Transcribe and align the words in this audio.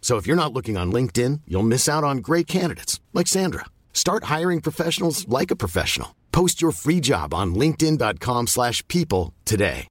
So 0.00 0.16
if 0.16 0.26
you're 0.26 0.34
not 0.34 0.52
looking 0.52 0.76
on 0.76 0.90
LinkedIn, 0.90 1.42
you'll 1.46 1.62
miss 1.62 1.88
out 1.88 2.02
on 2.02 2.18
great 2.18 2.48
candidates 2.48 2.98
like 3.12 3.28
Sandra. 3.28 3.66
Start 3.92 4.24
hiring 4.24 4.60
professionals 4.60 5.28
like 5.28 5.52
a 5.52 5.56
professional. 5.64 6.16
Post 6.32 6.60
your 6.60 6.72
free 6.72 7.00
job 7.00 7.32
on 7.32 7.54
linkedin.com/people 7.54 9.32
today. 9.44 9.86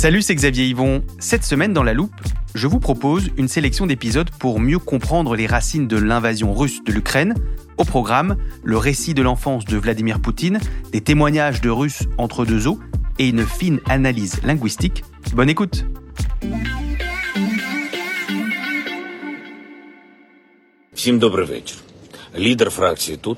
Salut, 0.00 0.22
c'est 0.22 0.36
Xavier 0.36 0.64
Yvon. 0.66 1.02
Cette 1.18 1.42
semaine 1.42 1.72
dans 1.72 1.82
La 1.82 1.92
Loupe, 1.92 2.14
je 2.54 2.68
vous 2.68 2.78
propose 2.78 3.30
une 3.36 3.48
sélection 3.48 3.84
d'épisodes 3.84 4.30
pour 4.38 4.60
mieux 4.60 4.78
comprendre 4.78 5.34
les 5.34 5.48
racines 5.48 5.88
de 5.88 5.96
l'invasion 5.96 6.54
russe 6.54 6.84
de 6.84 6.92
l'Ukraine. 6.92 7.34
Au 7.77 7.83
programme, 7.83 8.37
le 8.63 8.77
récit 8.77 9.13
de 9.13 9.21
l'enfance 9.21 9.65
de 9.65 9.77
Vladimir 9.77 10.19
Poutine, 10.19 10.59
des 10.91 11.01
témoignages 11.01 11.61
de 11.61 11.69
Russes 11.69 12.03
entre 12.17 12.45
deux 12.45 12.67
eaux 12.67 12.79
et 13.19 13.29
une 13.29 13.45
fine 13.45 13.79
analyse 13.87 14.41
linguistique. 14.43 15.03
Bonne 15.33 15.49
écoute 15.49 15.85
Всім 20.95 21.19
добрий 21.19 21.45
вечір. 21.45 21.77
Лідер 22.37 22.69
фракції 22.69 23.17
тут, 23.17 23.37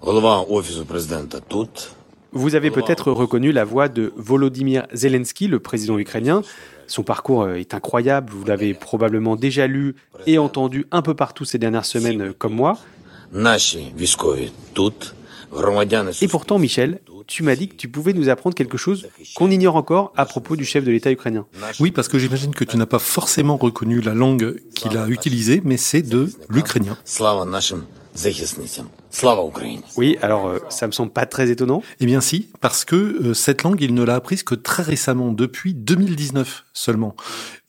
голова 0.00 0.40
офісу 0.40 0.86
президента 0.86 1.40
тут. 1.40 1.88
Vous 2.32 2.54
avez 2.54 2.70
peut-être 2.70 3.12
reconnu 3.12 3.52
la 3.52 3.64
voix 3.64 3.88
de 3.88 4.12
Volodymyr 4.16 4.86
Zelensky, 4.94 5.48
le 5.48 5.58
président 5.58 5.98
ukrainien. 5.98 6.40
Son 6.86 7.02
parcours 7.02 7.42
euh, 7.42 7.54
est 7.56 7.74
incroyable, 7.74 8.32
vous 8.32 8.46
l'avez 8.46 8.72
probablement 8.72 9.36
déjà 9.36 9.66
lu 9.66 9.96
et 10.26 10.38
entendu 10.38 10.86
un 10.92 11.02
peu 11.02 11.14
partout 11.14 11.44
ces 11.44 11.58
dernières 11.58 11.84
semaines 11.84 12.22
euh, 12.22 12.32
comme 12.32 12.54
moi. 12.54 12.78
Et 16.21 16.27
pourtant, 16.27 16.59
Michel, 16.59 16.99
tu 17.25 17.43
m'as 17.43 17.55
dit 17.55 17.67
que 17.67 17.75
tu 17.75 17.87
pouvais 17.89 18.13
nous 18.13 18.29
apprendre 18.29 18.55
quelque 18.55 18.77
chose 18.77 19.07
qu'on 19.35 19.51
ignore 19.51 19.75
encore 19.75 20.13
à 20.15 20.25
propos 20.25 20.55
du 20.55 20.65
chef 20.65 20.83
de 20.83 20.91
l'État 20.91 21.11
ukrainien. 21.11 21.45
Oui, 21.79 21.91
parce 21.91 22.07
que 22.07 22.17
j'imagine 22.19 22.53
que 22.53 22.63
tu 22.63 22.77
n'as 22.77 22.85
pas 22.85 22.99
forcément 22.99 23.57
reconnu 23.57 24.01
la 24.01 24.13
langue 24.13 24.61
qu'il 24.75 24.97
a 24.97 25.07
utilisée, 25.07 25.61
mais 25.63 25.77
c'est 25.77 26.01
de 26.01 26.29
l'ukrainien. 26.49 26.97
Oui, 29.95 30.17
alors 30.23 30.47
euh, 30.47 30.57
ça 30.69 30.87
me 30.87 30.91
semble 30.91 31.11
pas 31.11 31.27
très 31.27 31.51
étonnant. 31.51 31.83
Eh 31.99 32.07
bien 32.07 32.19
si, 32.19 32.49
parce 32.61 32.83
que 32.83 32.95
euh, 32.95 33.33
cette 33.35 33.61
langue, 33.61 33.79
il 33.79 33.93
ne 33.93 34.03
l'a 34.03 34.15
apprise 34.15 34.41
que 34.41 34.55
très 34.55 34.81
récemment, 34.81 35.31
depuis 35.31 35.75
2019 35.75 36.65
seulement. 36.73 37.15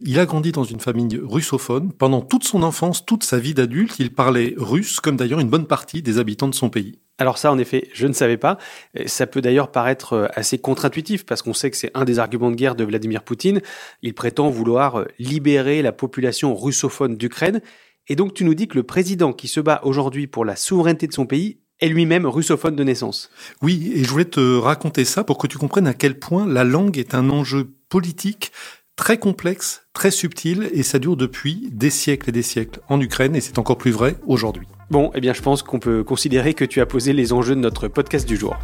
Il 0.01 0.19
a 0.19 0.25
grandi 0.25 0.51
dans 0.51 0.65
une 0.65 0.81
famille 0.81 1.21
russophone. 1.23 1.93
Pendant 1.93 2.23
toute 2.23 2.45
son 2.45 2.63
enfance, 2.63 3.05
toute 3.05 3.25
sa 3.25 3.39
vie 3.39 3.53
d'adulte, 3.53 3.97
il 3.99 4.15
parlait 4.15 4.55
russe, 4.57 5.01
comme 5.01 5.17
d'ailleurs 5.17 5.41
une 5.41 5.51
bonne 5.51 5.67
partie 5.67 6.01
des 6.01 6.19
habitants 6.19 6.49
de 6.49 6.55
son 6.55 6.71
pays. 6.71 6.99
Alors 7.19 7.37
ça, 7.37 7.53
en 7.53 7.59
effet, 7.59 7.89
je 7.93 8.07
ne 8.07 8.13
savais 8.13 8.37
pas. 8.37 8.59
Ça 9.07 9.27
peut 9.27 9.43
d'ailleurs 9.43 9.71
paraître 9.71 10.13
euh, 10.15 10.27
assez 10.35 10.57
contre-intuitif 10.57 11.27
parce 11.27 11.43
qu'on 11.43 11.53
sait 11.53 11.71
que 11.71 11.77
c'est 11.77 11.91
un 11.93 12.07
des 12.07 12.21
arguments 12.21 12.51
de 12.51 12.57
guerre 12.57 12.75
de 12.75 12.85
Vladimir 12.85 13.23
Poutine. 13.23 13.61
Il 14.03 14.15
prétend 14.15 14.49
vouloir 14.49 15.05
libérer 15.19 15.83
la 15.83 15.93
population 15.93 16.55
russophone 16.55 17.17
d'Ukraine 17.17 17.61
et 18.09 18.17
donc 18.17 18.35
tu 18.35 18.45
nous 18.45 18.55
dis 18.55 18.69
que 18.69 18.77
le 18.77 18.83
président 18.83 19.33
qui 19.33 19.49
se 19.49 19.61
bat 19.61 19.81
aujourd'hui 19.85 20.27
pour 20.27 20.45
la 20.45 20.57
souveraineté 20.57 21.07
de 21.07 21.13
son 21.13 21.27
pays 21.27 21.59
est 21.81 21.89
lui-même 21.89 22.27
russophone 22.27 22.75
de 22.75 22.83
naissance. 22.83 23.31
Oui, 23.63 23.93
et 23.95 24.03
je 24.03 24.11
voulais 24.11 24.25
te 24.25 24.57
raconter 24.57 25.05
ça 25.05 25.25
pour 25.25 25.39
que 25.39 25.47
tu 25.47 25.59
comprennes 25.59 25.87
à 25.87 25.95
quel 25.95 26.19
point 26.19 26.47
la 26.47 26.65
langue 26.65 26.99
est 26.99 27.15
un 27.15 27.31
enjeu 27.31 27.71
politique 27.89 28.51
très 28.97 29.19
complexe, 29.19 29.83
très 29.93 30.11
subtil, 30.11 30.69
et 30.73 30.83
ça 30.83 30.99
dure 30.99 31.17
depuis 31.17 31.69
des 31.71 31.91
siècles 31.91 32.31
et 32.31 32.33
des 32.33 32.43
siècles 32.43 32.81
en 32.89 33.01
Ukraine, 33.01 33.37
et 33.37 33.41
c'est 33.41 33.59
encore 33.59 33.79
plus 33.79 33.93
vrai 33.93 34.17
aujourd'hui. 34.27 34.67
Bon, 34.91 35.13
eh 35.15 35.21
bien 35.21 35.33
je 35.33 35.41
pense 35.41 35.63
qu'on 35.63 35.79
peut 35.79 36.03
considérer 36.03 36.53
que 36.53 36.65
tu 36.65 36.81
as 36.81 36.87
posé 36.87 37.13
les 37.13 37.33
enjeux 37.33 37.55
de 37.55 37.61
notre 37.61 37.87
podcast 37.87 38.27
du 38.27 38.37
jour. 38.37 38.57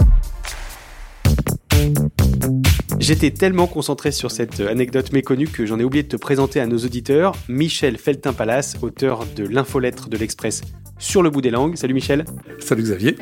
J'étais 3.06 3.32
tellement 3.32 3.66
concentré 3.66 4.12
sur 4.12 4.30
cette 4.30 4.60
anecdote 4.60 5.12
méconnue 5.12 5.46
que 5.46 5.66
j'en 5.66 5.78
ai 5.78 5.84
oublié 5.84 6.04
de 6.04 6.08
te 6.08 6.16
présenter 6.16 6.58
à 6.58 6.66
nos 6.66 6.78
auditeurs 6.78 7.34
Michel 7.50 7.98
Feltin-Palas, 7.98 8.76
auteur 8.80 9.26
de 9.36 9.44
l'infolettre 9.46 10.08
de 10.08 10.16
l'Express 10.16 10.62
sur 10.98 11.22
le 11.22 11.28
bout 11.28 11.42
des 11.42 11.50
langues. 11.50 11.76
Salut 11.76 11.92
Michel. 11.92 12.24
Salut 12.60 12.82
Xavier. 12.82 13.16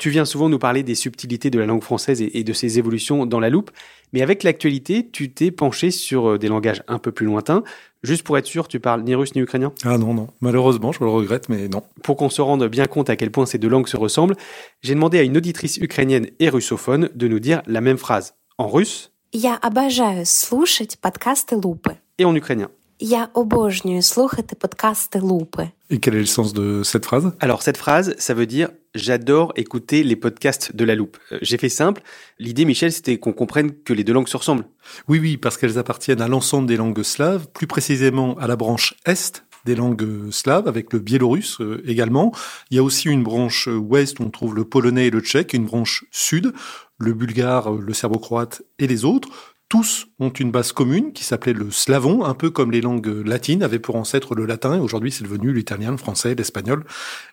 Tu 0.00 0.10
viens 0.10 0.26
souvent 0.26 0.50
nous 0.50 0.58
parler 0.58 0.82
des 0.82 0.94
subtilités 0.94 1.48
de 1.48 1.58
la 1.58 1.64
langue 1.64 1.82
française 1.82 2.20
et 2.20 2.38
et 2.38 2.44
de 2.44 2.52
ses 2.52 2.78
évolutions 2.78 3.24
dans 3.24 3.40
la 3.40 3.48
loupe, 3.48 3.70
mais 4.12 4.20
avec 4.20 4.42
l'actualité, 4.42 5.08
tu 5.10 5.30
t'es 5.32 5.50
penché 5.50 5.90
sur 5.90 6.32
euh, 6.32 6.38
des 6.38 6.48
langages 6.48 6.82
un 6.86 6.98
peu 6.98 7.12
plus 7.12 7.24
lointains. 7.24 7.64
Juste 8.02 8.22
pour 8.22 8.36
être 8.36 8.44
sûr, 8.46 8.68
tu 8.68 8.78
parles 8.78 9.02
ni 9.02 9.14
russe 9.14 9.34
ni 9.34 9.40
ukrainien 9.40 9.72
Ah 9.84 9.96
non, 9.96 10.12
non, 10.12 10.28
malheureusement, 10.42 10.92
je 10.92 11.02
le 11.02 11.08
regrette, 11.08 11.48
mais 11.48 11.68
non. 11.68 11.82
Pour 12.02 12.16
qu'on 12.18 12.28
se 12.28 12.42
rende 12.42 12.68
bien 12.68 12.84
compte 12.86 13.08
à 13.08 13.16
quel 13.16 13.30
point 13.30 13.46
ces 13.46 13.56
deux 13.58 13.68
langues 13.68 13.88
se 13.88 13.96
ressemblent, 13.96 14.36
j'ai 14.82 14.94
demandé 14.94 15.18
à 15.18 15.22
une 15.22 15.36
auditrice 15.38 15.78
ukrainienne 15.78 16.28
et 16.40 16.50
russophone 16.50 17.08
de 17.14 17.26
nous 17.26 17.40
dire 17.40 17.62
la 17.66 17.80
même 17.80 17.96
phrase 17.98 18.34
en 18.58 18.68
russe 18.68 19.12
Я 19.32 19.58
обожаю 19.62 20.24
слушать 20.26 20.96
подкасты 21.00 21.56
Лупи. 21.56 21.92
et 22.18 22.24
en 22.26 22.34
ukrainien. 22.34 22.68
Я 23.00 23.28
обожнюю 23.34 24.02
слухати 24.02 24.54
подкасти 24.54 25.18
Лупи. 25.18 25.70
Et 25.90 25.98
quel 26.00 26.14
est 26.14 26.20
le 26.20 26.26
sens 26.26 26.52
de 26.54 26.82
cette 26.82 27.04
phrase 27.04 27.32
Alors 27.40 27.62
cette 27.62 27.76
phrase, 27.76 28.14
ça 28.18 28.32
veut 28.32 28.46
dire 28.46 28.70
j'adore 28.94 29.52
écouter 29.56 30.02
les 30.02 30.16
podcasts 30.16 30.74
de 30.74 30.84
la 30.84 30.94
loupe. 30.94 31.18
Euh, 31.30 31.38
J'ai 31.42 31.58
fait 31.58 31.68
simple. 31.68 32.02
L'idée, 32.38 32.64
Michel, 32.64 32.90
c'était 32.90 33.18
qu'on 33.18 33.34
comprenne 33.34 33.72
que 33.84 33.92
les 33.92 34.02
deux 34.02 34.14
langues 34.14 34.28
se 34.28 34.36
ressemblent. 34.36 34.64
Oui, 35.08 35.18
oui, 35.18 35.36
parce 35.36 35.58
qu'elles 35.58 35.78
appartiennent 35.78 36.22
à 36.22 36.28
l'ensemble 36.28 36.66
des 36.66 36.76
langues 36.76 37.02
slaves, 37.02 37.48
plus 37.52 37.66
précisément 37.66 38.34
à 38.38 38.46
la 38.46 38.56
branche 38.56 38.94
Est 39.04 39.44
des 39.66 39.74
langues 39.74 40.02
euh, 40.02 40.30
slaves, 40.30 40.66
avec 40.66 40.92
le 40.94 41.00
biélorusse 41.00 41.60
euh, 41.60 41.82
également. 41.86 42.32
Il 42.70 42.76
y 42.76 42.80
a 42.80 42.82
aussi 42.82 43.08
une 43.08 43.22
branche 43.22 43.68
euh, 43.68 43.76
ouest 43.76 44.18
où 44.18 44.22
on 44.22 44.30
trouve 44.30 44.54
le 44.54 44.64
polonais 44.64 45.08
et 45.08 45.10
le 45.10 45.20
tchèque, 45.20 45.52
une 45.52 45.66
branche 45.66 46.04
sud, 46.10 46.52
le 46.98 47.12
bulgare, 47.12 47.74
euh, 47.74 47.80
le 47.80 47.92
serbo-croate 47.92 48.62
et 48.78 48.86
les 48.86 49.04
autres. 49.04 49.28
Tous 49.71 50.09
ont 50.19 50.31
une 50.31 50.51
base 50.51 50.73
commune 50.73 51.13
qui 51.13 51.23
s'appelait 51.23 51.53
le 51.53 51.71
slavon, 51.71 52.25
un 52.25 52.33
peu 52.33 52.49
comme 52.49 52.71
les 52.71 52.81
langues 52.81 53.07
latines 53.25 53.63
avaient 53.63 53.79
pour 53.79 53.95
ancêtre 53.95 54.35
le 54.35 54.45
latin, 54.45 54.75
et 54.75 54.79
aujourd'hui 54.81 55.13
c'est 55.13 55.23
devenu 55.23 55.53
l'italien, 55.53 55.91
le 55.91 55.97
français, 55.97 56.35
l'espagnol, 56.35 56.83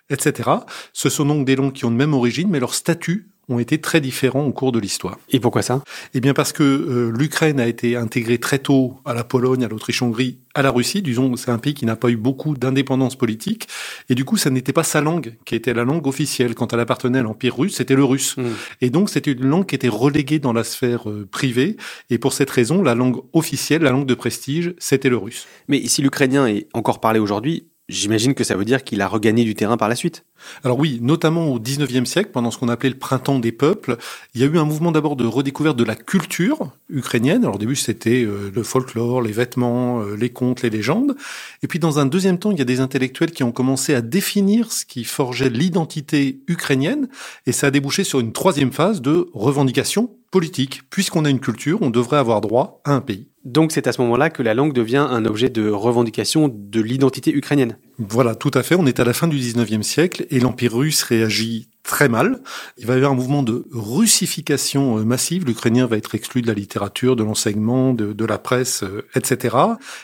etc. 0.09 0.49
Ce 0.93 1.09
sont 1.09 1.25
donc 1.25 1.45
des 1.45 1.57
langues 1.57 1.73
qui 1.73 1.83
ont 1.83 1.91
de 1.91 1.97
même 1.97 2.13
origine, 2.13 2.47
mais 2.49 2.61
leurs 2.61 2.75
statuts 2.75 3.27
ont 3.49 3.59
été 3.59 3.81
très 3.81 3.99
différents 3.99 4.45
au 4.45 4.53
cours 4.53 4.71
de 4.71 4.79
l'histoire. 4.79 5.17
Et 5.29 5.39
pourquoi 5.39 5.61
ça? 5.61 5.83
Eh 6.13 6.21
bien 6.21 6.33
parce 6.33 6.53
que 6.53 6.63
euh, 6.63 7.11
l'Ukraine 7.11 7.59
a 7.59 7.67
été 7.67 7.95
intégrée 7.95 8.37
très 8.37 8.59
tôt 8.59 8.97
à 9.05 9.13
la 9.13 9.23
Pologne, 9.23 9.63
à 9.63 9.67
l'Autriche-Hongrie, 9.67 10.37
à 10.53 10.61
la 10.61 10.71
Russie. 10.71 11.01
Disons, 11.01 11.35
c'est 11.35 11.51
un 11.51 11.57
pays 11.57 11.73
qui 11.73 11.85
n'a 11.85 11.95
pas 11.95 12.09
eu 12.09 12.15
beaucoup 12.15 12.55
d'indépendance 12.55 13.15
politique. 13.15 13.67
Et 14.09 14.15
du 14.15 14.25
coup, 14.25 14.37
ça 14.37 14.49
n'était 14.49 14.73
pas 14.73 14.83
sa 14.83 15.01
langue 15.01 15.35
qui 15.45 15.55
était 15.55 15.73
la 15.73 15.83
langue 15.83 16.05
officielle. 16.07 16.55
Quand 16.55 16.73
elle 16.73 16.79
appartenait 16.79 17.19
à 17.19 17.23
l'Empire 17.23 17.57
russe, 17.57 17.75
c'était 17.75 17.95
le 17.95 18.03
russe. 18.03 18.37
Mm. 18.37 18.43
Et 18.81 18.89
donc, 18.89 19.09
c'était 19.09 19.31
une 19.31 19.45
langue 19.45 19.65
qui 19.65 19.75
était 19.75 19.89
reléguée 19.89 20.39
dans 20.39 20.53
la 20.53 20.63
sphère 20.63 21.09
euh, 21.09 21.27
privée. 21.29 21.77
Et 22.09 22.17
pour 22.17 22.33
cette 22.33 22.49
raison, 22.49 22.81
la 22.81 22.95
langue 22.95 23.21
officielle, 23.33 23.81
la 23.81 23.91
langue 23.91 24.07
de 24.07 24.15
prestige, 24.15 24.73
c'était 24.77 25.09
le 25.09 25.17
russe. 25.17 25.47
Mais 25.67 25.85
si 25.87 26.01
l'ukrainien 26.01 26.47
est 26.47 26.67
encore 26.73 26.99
parlé 26.99 27.19
aujourd'hui, 27.19 27.67
J'imagine 27.89 28.35
que 28.35 28.43
ça 28.43 28.55
veut 28.55 28.65
dire 28.65 28.83
qu'il 28.83 29.01
a 29.01 29.07
regagné 29.07 29.43
du 29.43 29.55
terrain 29.55 29.75
par 29.75 29.89
la 29.89 29.95
suite. 29.95 30.23
Alors 30.63 30.77
oui, 30.77 30.99
notamment 31.01 31.47
au 31.47 31.59
19e 31.59 32.05
siècle, 32.05 32.29
pendant 32.31 32.51
ce 32.51 32.59
qu'on 32.59 32.69
appelait 32.69 32.91
le 32.91 32.97
printemps 32.97 33.39
des 33.39 33.51
peuples, 33.51 33.97
il 34.35 34.41
y 34.41 34.43
a 34.43 34.47
eu 34.47 34.59
un 34.59 34.63
mouvement 34.63 34.91
d'abord 34.91 35.15
de 35.15 35.25
redécouverte 35.25 35.75
de 35.75 35.83
la 35.83 35.95
culture 35.95 36.71
ukrainienne. 36.87 37.43
Alors 37.43 37.55
au 37.55 37.57
début, 37.57 37.75
c'était 37.75 38.23
euh, 38.23 38.51
le 38.53 38.61
folklore, 38.61 39.23
les 39.23 39.31
vêtements, 39.31 40.01
euh, 40.01 40.15
les 40.15 40.29
contes, 40.29 40.61
les 40.61 40.69
légendes. 40.69 41.15
Et 41.63 41.67
puis 41.67 41.79
dans 41.79 41.97
un 41.97 42.05
deuxième 42.05 42.37
temps, 42.37 42.51
il 42.51 42.59
y 42.59 42.61
a 42.61 42.65
des 42.65 42.79
intellectuels 42.79 43.31
qui 43.31 43.41
ont 43.41 43.51
commencé 43.51 43.95
à 43.95 44.01
définir 44.01 44.71
ce 44.71 44.85
qui 44.85 45.03
forgeait 45.03 45.49
l'identité 45.49 46.41
ukrainienne. 46.47 47.09
Et 47.47 47.51
ça 47.51 47.67
a 47.67 47.71
débouché 47.71 48.03
sur 48.03 48.19
une 48.19 48.33
troisième 48.33 48.71
phase 48.71 49.01
de 49.01 49.31
revendication 49.33 50.11
politique. 50.29 50.81
Puisqu'on 50.91 51.25
a 51.25 51.29
une 51.31 51.39
culture, 51.39 51.79
on 51.81 51.89
devrait 51.89 52.17
avoir 52.17 52.41
droit 52.41 52.81
à 52.85 52.93
un 52.93 53.01
pays. 53.01 53.28
Donc 53.45 53.71
c'est 53.71 53.87
à 53.87 53.91
ce 53.91 54.01
moment-là 54.01 54.29
que 54.29 54.43
la 54.43 54.53
langue 54.53 54.73
devient 54.73 55.05
un 55.09 55.25
objet 55.25 55.49
de 55.49 55.69
revendication 55.69 56.49
de 56.53 56.81
l'identité 56.81 57.33
ukrainienne. 57.33 57.77
Voilà, 57.97 58.35
tout 58.35 58.51
à 58.53 58.63
fait. 58.63 58.75
On 58.75 58.85
est 58.85 58.99
à 58.99 59.05
la 59.05 59.13
fin 59.13 59.27
du 59.27 59.37
19e 59.37 59.81
siècle 59.81 60.25
et 60.29 60.39
l'Empire 60.39 60.75
russe 60.75 61.03
réagit 61.03 61.69
très 61.89 62.07
mal. 62.07 62.39
Il 62.77 62.85
va 62.85 62.93
y 62.93 62.97
avoir 62.97 63.11
un 63.11 63.15
mouvement 63.15 63.43
de 63.43 63.65
russification 63.71 64.99
euh, 64.99 65.03
massive. 65.03 65.45
L'ukrainien 65.45 65.87
va 65.87 65.97
être 65.97 66.13
exclu 66.13 66.41
de 66.43 66.47
la 66.47 66.53
littérature, 66.53 67.15
de 67.15 67.23
l'enseignement, 67.23 67.93
de, 67.93 68.13
de, 68.13 68.25
la 68.25 68.37
presse, 68.37 68.83
euh, 68.83 69.07
etc. 69.15 69.57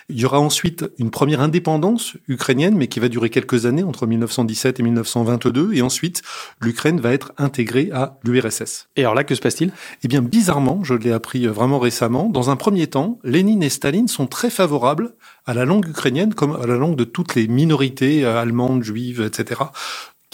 Il 0.09 0.19
y 0.19 0.25
aura 0.25 0.39
ensuite 0.39 0.85
une 0.97 1.11
première 1.11 1.41
indépendance 1.41 2.17
ukrainienne, 2.27 2.75
mais 2.75 2.87
qui 2.87 2.99
va 2.99 3.07
durer 3.07 3.29
quelques 3.29 3.67
années, 3.67 3.83
entre 3.83 4.07
1917 4.07 4.79
et 4.79 4.83
1922. 4.83 5.75
Et 5.75 5.83
ensuite, 5.83 6.23
l'Ukraine 6.59 6.99
va 6.99 7.13
être 7.13 7.33
intégrée 7.37 7.91
à 7.93 8.17
l'URSS. 8.23 8.87
Et 8.95 9.01
alors 9.01 9.13
là, 9.13 9.23
que 9.23 9.35
se 9.35 9.41
passe-t-il? 9.41 9.71
Eh 10.03 10.07
bien, 10.07 10.23
bizarrement, 10.23 10.83
je 10.83 10.95
l'ai 10.95 11.11
appris 11.11 11.45
euh, 11.45 11.51
vraiment 11.51 11.77
récemment, 11.77 12.29
dans 12.29 12.49
un 12.49 12.55
premier 12.55 12.87
temps, 12.87 13.19
Lénine 13.23 13.61
et 13.61 13.69
Staline 13.69 14.07
sont 14.07 14.25
très 14.25 14.49
favorables 14.49 15.13
à 15.45 15.53
la 15.53 15.65
langue 15.65 15.87
ukrainienne 15.87 16.33
comme 16.33 16.55
à 16.59 16.65
la 16.65 16.77
langue 16.77 16.95
de 16.95 17.03
toutes 17.03 17.35
les 17.35 17.47
minorités 17.47 18.25
allemandes, 18.25 18.81
juives, 18.81 19.21
etc 19.21 19.65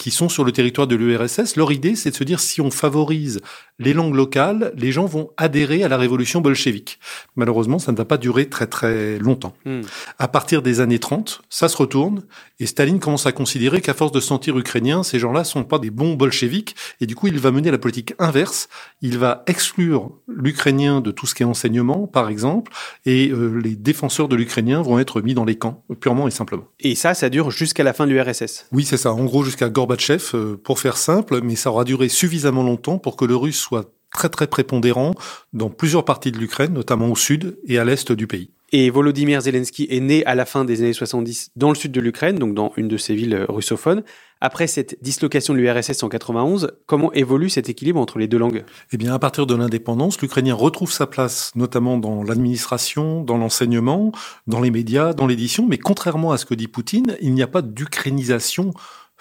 qui 0.02 0.10
sont 0.10 0.28
sur 0.28 0.42
le 0.42 0.50
territoire 0.50 0.88
de 0.88 0.96
l'URSS, 0.96 1.54
leur 1.54 1.70
idée, 1.70 1.94
c'est 1.94 2.10
de 2.10 2.16
se 2.16 2.24
dire 2.24 2.40
si 2.40 2.60
on 2.60 2.72
favorise 2.72 3.40
les 3.78 3.92
langues 3.92 4.16
locales, 4.16 4.72
les 4.76 4.90
gens 4.90 5.06
vont 5.06 5.30
adhérer 5.36 5.84
à 5.84 5.88
la 5.88 5.96
révolution 5.96 6.40
bolchevique. 6.40 6.98
Malheureusement, 7.36 7.78
ça 7.78 7.92
ne 7.92 7.96
va 7.96 8.04
pas 8.04 8.18
durer 8.18 8.48
très 8.48 8.66
très 8.66 9.20
longtemps. 9.20 9.54
Hmm. 9.64 9.82
À 10.18 10.26
partir 10.26 10.60
des 10.60 10.80
années 10.80 10.98
30, 10.98 11.42
ça 11.48 11.68
se 11.68 11.76
retourne 11.76 12.24
et 12.58 12.66
Staline 12.66 12.98
commence 12.98 13.26
à 13.26 13.32
considérer 13.32 13.80
qu'à 13.80 13.94
force 13.94 14.10
de 14.10 14.18
se 14.18 14.26
sentir 14.26 14.58
ukrainien, 14.58 15.04
ces 15.04 15.20
gens-là 15.20 15.44
sont 15.44 15.62
pas 15.62 15.78
des 15.78 15.90
bons 15.90 16.14
bolcheviques 16.14 16.74
et 17.00 17.06
du 17.06 17.14
coup, 17.14 17.28
il 17.28 17.38
va 17.38 17.52
mener 17.52 17.70
la 17.70 17.78
politique 17.78 18.14
inverse. 18.18 18.68
Il 19.02 19.18
va 19.18 19.44
exclure 19.46 20.10
l'ukrainien 20.26 21.00
de 21.00 21.12
tout 21.12 21.26
ce 21.26 21.36
qui 21.36 21.44
est 21.44 21.46
enseignement, 21.46 22.08
par 22.08 22.28
exemple, 22.28 22.72
et 23.06 23.30
euh, 23.30 23.60
les 23.62 23.76
défenseurs 23.76 24.26
de 24.26 24.34
l'ukrainien 24.34 24.82
vont 24.82 24.98
être 24.98 25.20
mis 25.20 25.34
dans 25.34 25.44
les 25.44 25.56
camps, 25.56 25.84
purement 26.00 26.26
et 26.26 26.32
simplement. 26.32 26.64
Et 26.80 26.96
ça, 26.96 27.14
ça 27.14 27.28
dure 27.28 27.52
jusqu'à 27.52 27.84
la 27.84 27.92
fin 27.92 28.06
de 28.06 28.12
l'URSS 28.12 28.66
Oui, 28.72 28.84
c'est 28.84 28.96
ça. 28.96 29.12
En 29.12 29.24
gros, 29.24 29.44
jusqu'à 29.44 29.68
Gorbachev 29.68 29.91
chef 30.00 30.34
euh, 30.34 30.60
pour 30.62 30.80
faire 30.80 30.96
simple, 30.96 31.40
mais 31.42 31.56
ça 31.56 31.70
aura 31.70 31.84
duré 31.84 32.08
suffisamment 32.08 32.62
longtemps 32.62 32.98
pour 32.98 33.16
que 33.16 33.24
le 33.24 33.36
russe 33.36 33.58
soit 33.58 33.92
très 34.12 34.28
très 34.28 34.46
prépondérant 34.46 35.12
dans 35.52 35.70
plusieurs 35.70 36.04
parties 36.04 36.32
de 36.32 36.38
l'Ukraine, 36.38 36.72
notamment 36.72 37.08
au 37.08 37.16
sud 37.16 37.58
et 37.66 37.78
à 37.78 37.84
l'est 37.84 38.12
du 38.12 38.26
pays. 38.26 38.50
Et 38.74 38.88
Volodymyr 38.88 39.42
Zelensky 39.42 39.86
est 39.90 40.00
né 40.00 40.24
à 40.24 40.34
la 40.34 40.46
fin 40.46 40.64
des 40.64 40.80
années 40.80 40.94
70 40.94 41.50
dans 41.56 41.68
le 41.68 41.74
sud 41.74 41.92
de 41.92 42.00
l'Ukraine, 42.00 42.36
donc 42.36 42.54
dans 42.54 42.72
une 42.78 42.88
de 42.88 42.96
ces 42.96 43.14
villes 43.14 43.34
euh, 43.34 43.46
russophones. 43.46 44.02
Après 44.40 44.66
cette 44.66 45.00
dislocation 45.02 45.52
de 45.52 45.58
l'URSS 45.58 46.02
en 46.02 46.08
91, 46.08 46.72
comment 46.86 47.12
évolue 47.12 47.50
cet 47.50 47.68
équilibre 47.68 48.00
entre 48.00 48.18
les 48.18 48.26
deux 48.26 48.38
langues? 48.38 48.64
Eh 48.90 48.96
bien, 48.96 49.12
à 49.12 49.18
partir 49.18 49.46
de 49.46 49.54
l'indépendance, 49.54 50.20
l'Ukrainien 50.20 50.54
retrouve 50.54 50.90
sa 50.90 51.06
place, 51.06 51.52
notamment 51.54 51.98
dans 51.98 52.24
l'administration, 52.24 53.22
dans 53.22 53.36
l'enseignement, 53.36 54.10
dans 54.46 54.60
les 54.60 54.70
médias, 54.70 55.12
dans 55.12 55.26
l'édition. 55.26 55.66
Mais 55.68 55.78
contrairement 55.78 56.32
à 56.32 56.38
ce 56.38 56.46
que 56.46 56.54
dit 56.54 56.66
Poutine, 56.66 57.16
il 57.20 57.34
n'y 57.34 57.42
a 57.42 57.46
pas 57.46 57.62
d'ukrainisation 57.62 58.72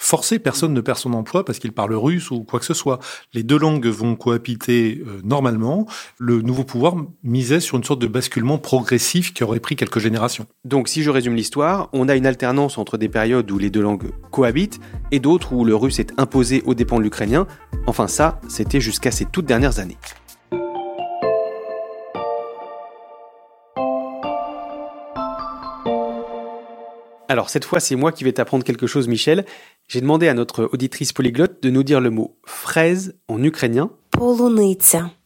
forcer 0.01 0.39
personne 0.39 0.73
ne 0.73 0.81
perd 0.81 0.97
son 0.97 1.13
emploi 1.13 1.45
parce 1.45 1.59
qu'il 1.59 1.71
parle 1.71 1.93
russe 1.93 2.31
ou 2.31 2.43
quoi 2.43 2.59
que 2.59 2.65
ce 2.65 2.73
soit. 2.73 2.99
Les 3.33 3.43
deux 3.43 3.57
langues 3.57 3.87
vont 3.87 4.15
cohabiter 4.15 5.03
euh, 5.05 5.21
normalement. 5.23 5.85
Le 6.17 6.41
nouveau 6.41 6.63
pouvoir 6.63 6.95
misait 7.23 7.59
sur 7.59 7.77
une 7.77 7.83
sorte 7.83 8.01
de 8.01 8.07
basculement 8.07 8.57
progressif 8.57 9.33
qui 9.33 9.43
aurait 9.43 9.59
pris 9.59 9.75
quelques 9.75 9.99
générations. 9.99 10.47
Donc 10.65 10.87
si 10.87 11.03
je 11.03 11.11
résume 11.11 11.35
l'histoire, 11.35 11.89
on 11.93 12.09
a 12.09 12.15
une 12.15 12.25
alternance 12.25 12.77
entre 12.77 12.97
des 12.97 13.09
périodes 13.09 13.49
où 13.51 13.59
les 13.59 13.69
deux 13.69 13.81
langues 13.81 14.11
cohabitent 14.31 14.79
et 15.11 15.19
d'autres 15.19 15.53
où 15.53 15.63
le 15.63 15.75
russe 15.75 15.99
est 15.99 16.13
imposé 16.17 16.63
aux 16.65 16.73
dépens 16.73 16.97
de 16.97 17.03
l'ukrainien. 17.03 17.45
Enfin 17.85 18.07
ça, 18.07 18.41
c'était 18.47 18.81
jusqu'à 18.81 19.11
ces 19.11 19.25
toutes 19.25 19.45
dernières 19.45 19.79
années. 19.79 19.97
Alors 27.31 27.49
cette 27.49 27.63
fois, 27.63 27.79
c'est 27.79 27.95
moi 27.95 28.11
qui 28.11 28.25
vais 28.25 28.33
t'apprendre 28.33 28.65
quelque 28.65 28.87
chose, 28.87 29.07
Michel. 29.07 29.45
J'ai 29.87 30.01
demandé 30.01 30.27
à 30.27 30.33
notre 30.33 30.69
auditrice 30.73 31.13
polyglotte 31.13 31.63
de 31.63 31.69
nous 31.69 31.83
dire 31.83 32.01
le 32.01 32.09
mot 32.09 32.35
fraise 32.43 33.15
en 33.29 33.41
ukrainien. 33.41 33.89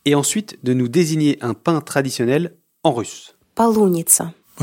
Et 0.06 0.14
ensuite 0.14 0.60
de 0.64 0.76
nous 0.76 0.88
désigner 0.88 1.40
un 1.42 1.56
pain 1.56 1.82
traditionnel 1.82 2.58
en 2.84 2.94
russe. 2.94 3.36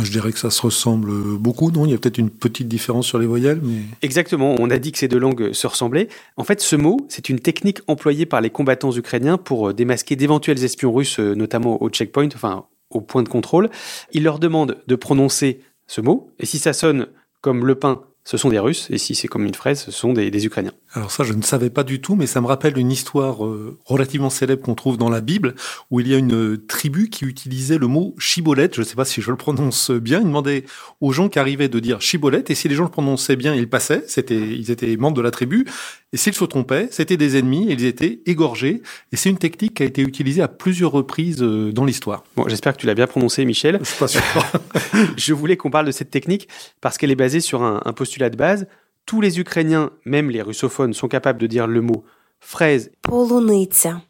je 0.00 0.12
dirais 0.12 0.30
que 0.30 0.38
ça 0.38 0.50
se 0.50 0.62
ressemble 0.62 1.36
beaucoup, 1.36 1.72
non? 1.72 1.84
Il 1.84 1.90
y 1.90 1.94
a 1.94 1.98
peut-être 1.98 2.18
une 2.18 2.30
petite 2.30 2.68
différence 2.68 3.06
sur 3.08 3.18
les 3.18 3.26
voyelles, 3.26 3.60
mais... 3.60 3.80
Exactement, 4.02 4.54
on 4.60 4.70
a 4.70 4.78
dit 4.78 4.92
que 4.92 4.98
ces 4.98 5.08
deux 5.08 5.18
langues 5.18 5.52
se 5.52 5.66
ressemblaient. 5.66 6.08
En 6.36 6.44
fait, 6.44 6.60
ce 6.60 6.76
mot, 6.76 6.98
c'est 7.08 7.28
une 7.28 7.40
technique 7.40 7.80
employée 7.88 8.24
par 8.24 8.40
les 8.40 8.50
combattants 8.50 8.92
ukrainiens 8.92 9.36
pour 9.36 9.68
euh, 9.70 9.74
démasquer 9.74 10.14
d'éventuels 10.14 10.62
espions 10.62 10.92
russes, 10.92 11.18
euh, 11.18 11.34
notamment 11.34 11.82
au 11.82 11.90
checkpoint, 11.90 12.28
enfin 12.34 12.66
au 12.88 13.00
point 13.00 13.24
de 13.24 13.28
contrôle. 13.28 13.68
Ils 14.12 14.22
leur 14.22 14.38
demandent 14.38 14.78
de 14.86 14.94
prononcer 14.94 15.60
ce 15.88 16.00
mot, 16.00 16.30
et 16.38 16.46
si 16.46 16.58
ça 16.58 16.72
sonne 16.72 17.08
comme 17.42 17.66
le 17.66 17.74
pain, 17.74 18.00
ce 18.24 18.36
sont 18.36 18.50
des 18.50 18.58
Russes, 18.60 18.86
et 18.90 18.98
si 18.98 19.16
c'est 19.16 19.26
comme 19.26 19.44
une 19.44 19.54
fraise, 19.54 19.80
ce 19.80 19.90
sont 19.90 20.12
des, 20.12 20.46
Ukrainiens. 20.46 20.72
Alors 20.92 21.10
ça, 21.10 21.24
je 21.24 21.32
ne 21.32 21.42
savais 21.42 21.70
pas 21.70 21.82
du 21.82 22.00
tout, 22.00 22.14
mais 22.14 22.28
ça 22.28 22.40
me 22.40 22.46
rappelle 22.46 22.78
une 22.78 22.92
histoire 22.92 23.44
euh, 23.44 23.76
relativement 23.84 24.30
célèbre 24.30 24.62
qu'on 24.62 24.76
trouve 24.76 24.96
dans 24.96 25.10
la 25.10 25.20
Bible, 25.20 25.56
où 25.90 25.98
il 25.98 26.06
y 26.06 26.14
a 26.14 26.18
une 26.18 26.56
tribu 26.68 27.10
qui 27.10 27.24
utilisait 27.24 27.78
le 27.78 27.88
mot 27.88 28.14
chibolette, 28.18 28.76
je 28.76 28.82
ne 28.82 28.86
sais 28.86 28.94
pas 28.94 29.04
si 29.04 29.20
je 29.20 29.30
le 29.30 29.36
prononce 29.36 29.90
bien, 29.90 30.20
il 30.20 30.26
demandait 30.26 30.64
aux 31.00 31.10
gens 31.10 31.28
qui 31.28 31.40
arrivaient 31.40 31.68
de 31.68 31.80
dire 31.80 32.00
chibolette, 32.00 32.48
et 32.50 32.54
si 32.54 32.68
les 32.68 32.76
gens 32.76 32.84
le 32.84 32.90
prononçaient 32.90 33.36
bien, 33.36 33.56
ils 33.56 33.68
passaient, 33.68 34.04
c'était, 34.06 34.38
ils 34.38 34.70
étaient 34.70 34.96
membres 34.96 35.16
de 35.16 35.22
la 35.22 35.32
tribu, 35.32 35.66
et 36.14 36.18
s'ils 36.18 36.34
se 36.34 36.44
trompaient, 36.44 36.88
c'était 36.90 37.16
des 37.16 37.38
ennemis 37.38 37.70
et 37.70 37.72
ils 37.72 37.86
étaient 37.86 38.20
égorgés. 38.26 38.82
Et 39.12 39.16
c'est 39.16 39.30
une 39.30 39.38
technique 39.38 39.74
qui 39.74 39.82
a 39.82 39.86
été 39.86 40.02
utilisée 40.02 40.42
à 40.42 40.48
plusieurs 40.48 40.92
reprises 40.92 41.42
euh, 41.42 41.72
dans 41.72 41.86
l'histoire. 41.86 42.22
Bon, 42.36 42.46
j'espère 42.48 42.74
que 42.74 42.78
tu 42.78 42.86
l'as 42.86 42.94
bien 42.94 43.06
prononcé, 43.06 43.46
Michel. 43.46 43.78
Je 43.80 43.88
suis 43.88 43.98
pas 43.98 44.08
sûr. 44.08 44.22
Je 45.16 45.32
voulais 45.32 45.56
qu'on 45.56 45.70
parle 45.70 45.86
de 45.86 45.90
cette 45.90 46.10
technique 46.10 46.48
parce 46.82 46.98
qu'elle 46.98 47.10
est 47.10 47.16
basée 47.16 47.40
sur 47.40 47.62
un, 47.62 47.80
postulat 47.94 48.28
de 48.28 48.36
base. 48.36 48.66
Tous 49.06 49.22
les 49.22 49.40
Ukrainiens, 49.40 49.90
même 50.04 50.28
les 50.28 50.42
russophones, 50.42 50.92
sont 50.92 51.08
capables 51.08 51.40
de 51.40 51.46
dire 51.46 51.66
le 51.66 51.80
mot 51.80 52.04
fraise 52.40 52.90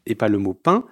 et 0.07 0.15
pas 0.17 0.29
le 0.29 0.39
mot 0.39 0.55
pain. 0.55 0.85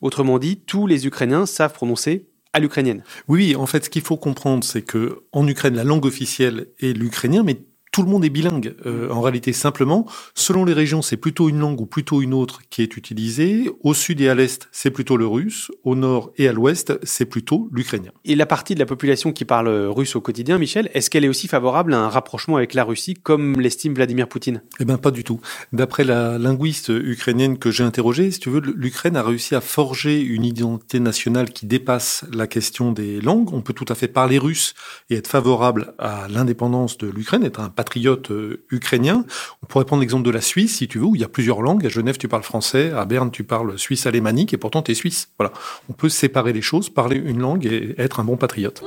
Autrement 0.00 0.40
dit, 0.40 0.56
tous 0.56 0.88
les 0.88 1.06
Ukrainiens 1.06 1.46
savent 1.46 1.72
prononcer 1.72 2.26
à 2.52 2.58
l'ukrainienne. 2.58 3.04
Oui, 3.28 3.54
en 3.54 3.66
fait, 3.66 3.84
ce 3.84 3.90
qu'il 3.90 4.02
faut 4.02 4.16
comprendre, 4.16 4.64
c'est 4.64 4.82
que 4.82 5.20
en 5.32 5.46
Ukraine, 5.46 5.76
la 5.76 5.84
langue 5.84 6.06
officielle 6.06 6.68
est 6.80 6.92
l'ukrainien, 6.92 7.44
mais 7.44 7.58
tout 7.96 8.02
le 8.02 8.10
monde 8.10 8.26
est 8.26 8.30
bilingue. 8.30 8.74
Euh, 8.84 9.08
en 9.08 9.22
réalité, 9.22 9.54
simplement, 9.54 10.04
selon 10.34 10.66
les 10.66 10.74
régions, 10.74 11.00
c'est 11.00 11.16
plutôt 11.16 11.48
une 11.48 11.58
langue 11.60 11.80
ou 11.80 11.86
plutôt 11.86 12.20
une 12.20 12.34
autre 12.34 12.60
qui 12.68 12.82
est 12.82 12.94
utilisée. 12.98 13.70
Au 13.82 13.94
sud 13.94 14.20
et 14.20 14.28
à 14.28 14.34
l'est, 14.34 14.68
c'est 14.70 14.90
plutôt 14.90 15.16
le 15.16 15.26
russe. 15.26 15.70
Au 15.82 15.94
nord 15.94 16.30
et 16.36 16.46
à 16.46 16.52
l'ouest, 16.52 16.98
c'est 17.04 17.24
plutôt 17.24 17.70
l'ukrainien. 17.72 18.10
Et 18.26 18.34
la 18.34 18.44
partie 18.44 18.74
de 18.74 18.80
la 18.80 18.84
population 18.84 19.32
qui 19.32 19.46
parle 19.46 19.70
russe 19.70 20.14
au 20.14 20.20
quotidien, 20.20 20.58
Michel, 20.58 20.90
est-ce 20.92 21.08
qu'elle 21.08 21.24
est 21.24 21.28
aussi 21.28 21.48
favorable 21.48 21.94
à 21.94 22.00
un 22.00 22.10
rapprochement 22.10 22.58
avec 22.58 22.74
la 22.74 22.84
Russie, 22.84 23.14
comme 23.14 23.58
l'estime 23.58 23.94
Vladimir 23.94 24.28
Poutine? 24.28 24.60
Eh 24.78 24.84
bien, 24.84 24.98
pas 24.98 25.10
du 25.10 25.24
tout. 25.24 25.40
D'après 25.72 26.04
la 26.04 26.36
linguiste 26.36 26.90
ukrainienne 26.90 27.56
que 27.56 27.70
j'ai 27.70 27.82
interrogée, 27.82 28.30
si 28.30 28.40
tu 28.40 28.50
veux, 28.50 28.60
l'Ukraine 28.60 29.16
a 29.16 29.22
réussi 29.22 29.54
à 29.54 29.62
forger 29.62 30.20
une 30.20 30.44
identité 30.44 31.00
nationale 31.00 31.48
qui 31.48 31.64
dépasse 31.64 32.26
la 32.30 32.46
question 32.46 32.92
des 32.92 33.22
langues. 33.22 33.54
On 33.54 33.62
peut 33.62 33.72
tout 33.72 33.86
à 33.88 33.94
fait 33.94 34.08
parler 34.08 34.36
russe 34.36 34.74
et 35.08 35.14
être 35.14 35.28
favorable 35.28 35.94
à 35.98 36.28
l'indépendance 36.28 36.98
de 36.98 37.06
l'Ukraine, 37.06 37.42
être 37.42 37.60
un 37.60 37.70
patriotes 37.86 38.32
euh, 38.32 38.64
ukrainiens. 38.70 39.24
On 39.62 39.66
pourrait 39.66 39.84
prendre 39.84 40.00
l'exemple 40.00 40.24
de 40.24 40.30
la 40.30 40.40
Suisse, 40.40 40.78
si 40.78 40.88
tu 40.88 40.98
veux, 40.98 41.04
où 41.04 41.14
il 41.14 41.20
y 41.20 41.24
a 41.24 41.28
plusieurs 41.28 41.62
langues. 41.62 41.86
À 41.86 41.88
Genève, 41.88 42.18
tu 42.18 42.26
parles 42.26 42.42
français, 42.42 42.90
à 42.90 43.04
Berne, 43.04 43.30
tu 43.30 43.44
parles 43.44 43.78
suisse 43.78 44.06
alémanique, 44.06 44.52
et 44.52 44.56
pourtant 44.56 44.82
tu 44.82 44.90
es 44.90 44.94
suisse. 44.94 45.28
Voilà. 45.38 45.52
On 45.88 45.92
peut 45.92 46.08
séparer 46.08 46.52
les 46.52 46.62
choses, 46.62 46.90
parler 46.90 47.16
une 47.16 47.38
langue 47.38 47.64
et 47.64 47.94
être 47.98 48.18
un 48.18 48.24
bon 48.24 48.36
patriote. 48.36 48.82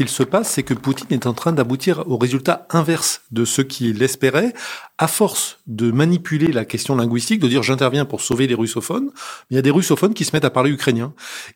Qu'il 0.00 0.08
se 0.08 0.22
passe, 0.22 0.52
c'est 0.52 0.62
que 0.62 0.72
Poutine 0.72 1.08
est 1.10 1.26
en 1.26 1.34
train 1.34 1.52
d'aboutir 1.52 2.04
au 2.06 2.16
résultat 2.16 2.66
inverse 2.70 3.20
de 3.32 3.44
ce 3.44 3.60
qu'il 3.60 4.02
espérait, 4.02 4.54
à 4.96 5.08
force 5.08 5.58
de 5.66 5.90
manipuler 5.90 6.52
la 6.52 6.64
question 6.64 6.96
linguistique, 6.96 7.38
de 7.38 7.48
dire 7.48 7.62
j'interviens 7.62 8.06
pour 8.06 8.22
sauver 8.22 8.46
les 8.46 8.54
russophones, 8.54 9.10
il 9.50 9.56
y 9.56 9.58
a 9.58 9.62
des 9.62 9.70
russophones 9.70 10.14
qui 10.14 10.24
se 10.24 10.34
mettent 10.34 10.46
à 10.46 10.50
parler 10.50 10.70
ukrainien. 10.70 11.12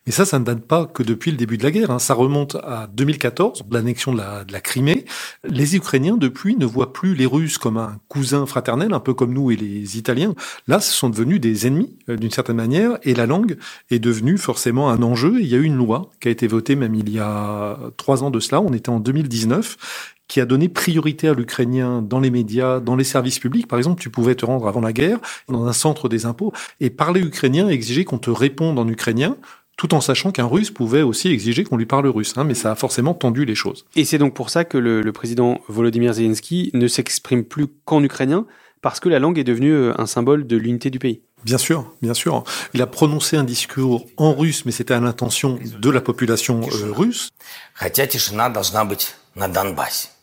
Et 0.07 0.11
ça, 0.11 0.27
ça 0.27 0.39
ne 0.39 0.45
date 0.45 0.61
pas 0.61 0.85
que 0.85 1.03
depuis 1.03 1.31
le 1.31 1.39
début 1.39 1.57
de 1.57 1.63
la 1.63 1.71
guerre. 1.71 1.91
Hein. 1.91 1.99
Ça 1.99 2.13
remonte 2.13 2.57
à 2.57 2.87
2014, 2.93 3.65
l'annexion 3.71 4.13
de 4.13 4.19
la, 4.19 4.61
Crimée. 4.61 5.07
Les 5.45 5.77
Ukrainiens, 5.77 6.17
depuis, 6.17 6.57
ne 6.57 6.67
voient 6.67 6.93
plus 6.93 7.15
les 7.15 7.27
Russes 7.27 7.59
comme 7.59 7.79
un 7.79 7.99
cousin 8.09 8.45
fraternel, 8.45 8.93
un 8.93 9.01
peu 9.01 9.15
comme 9.15 9.33
nous 9.33 9.51
et 9.51 9.57
les 9.57 9.97
Italiens. 9.97 10.35
Là, 10.69 10.81
ce 10.81 10.93
sont 10.93 11.09
devenus 11.09 11.41
des 11.41 11.67
ennemis, 11.67 11.97
euh, 12.11 12.17
d'une 12.17 12.31
certaine 12.31 12.57
manière, 12.57 12.99
et 13.03 13.15
la 13.15 13.25
langue 13.25 13.57
est 13.91 13.99
devenue 13.99 14.37
forcément 14.37 14.91
un 14.91 15.03
enjeu. 15.03 15.41
Il 15.41 15.47
y 15.47 15.55
a 15.55 15.59
eu 15.59 15.65
une 15.65 15.77
loi 15.77 16.11
qui 16.21 16.29
a 16.29 16.31
été 16.31 16.47
votée 16.47 16.77
même 16.77 16.95
il 16.95 17.11
y 17.11 17.19
a 17.19 17.79
trois 17.97 18.23
ans 18.23 18.31
de 18.35 18.41
cela, 18.41 18.61
on 18.61 18.73
était 18.73 18.91
en 18.91 19.00
2019, 19.00 20.12
qui 20.29 20.41
a 20.41 20.47
donné 20.47 20.69
priorité 20.69 21.29
à 21.29 21.35
l'ukrainien 21.35 22.03
dans 22.03 22.21
les 22.21 22.31
médias, 22.31 22.81
dans 22.81 22.97
les 22.97 23.05
services 23.05 23.38
publics. 23.38 23.69
Par 23.69 23.79
exemple, 23.79 24.00
tu 24.00 24.11
pouvais 24.11 24.35
te 24.35 24.45
rendre 24.45 24.67
avant 24.67 24.81
la 24.81 24.93
guerre 24.93 25.19
dans 25.49 25.67
un 25.67 25.73
centre 25.73 26.09
des 26.09 26.26
impôts 26.26 26.53
et 26.81 26.91
parler 26.91 27.21
ukrainien 27.21 27.69
et 27.69 27.73
exiger 27.73 28.05
qu'on 28.05 28.19
te 28.19 28.31
réponde 28.31 28.79
en 28.79 28.88
ukrainien 28.88 29.37
tout 29.76 29.93
en 29.93 30.00
sachant 30.00 30.31
qu'un 30.31 30.47
russe 30.47 30.71
pouvait 30.71 31.03
aussi 31.03 31.29
exiger 31.29 31.64
qu'on 31.64 31.76
lui 31.76 31.87
parle 31.87 32.07
russe. 32.07 32.35
Hein, 32.37 32.45
mais 32.45 32.55
ça 32.55 32.71
a 32.71 32.75
forcément 32.76 33.12
tendu 33.12 33.45
les 33.45 33.57
choses. 33.57 33.87
Et 33.97 34.05
c'est 34.05 34.19
donc 34.19 34.35
pour 34.35 34.50
ça 34.50 34.64
que 34.64 34.79
le, 34.79 35.03
le 35.03 35.12
président 35.12 35.61
Volodymyr 35.69 36.12
Zelensky 36.12 36.71
ne 36.75 36.87
s'exprime 36.87 37.45
plus 37.45 37.67
qu'en 37.85 38.03
ukrainien, 38.03 38.47
parce 38.83 39.00
que 39.00 39.09
la 39.09 39.19
langue 39.19 39.38
est 39.38 39.45
devenue 39.45 39.73
euh, 39.73 40.00
un 40.00 40.07
symbole 40.07 40.47
de 40.47 40.57
l'unité 40.57 40.91
du 40.91 40.99
pays. 40.99 41.23
Bien 41.45 41.59
sûr, 41.59 41.93
bien 42.01 42.15
sûr. 42.15 42.45
Il 42.73 42.83
a 42.83 42.87
prononcé 42.87 43.37
un 43.37 43.45
discours 43.45 44.07
en 44.17 44.35
russe, 44.35 44.65
mais 44.65 44.73
c'était 44.73 44.95
à 44.95 45.01
l'intention 45.01 45.59
de 45.63 45.91
la 45.91 46.01
population 46.01 46.61
euh, 46.63 46.93
russe. 46.93 47.29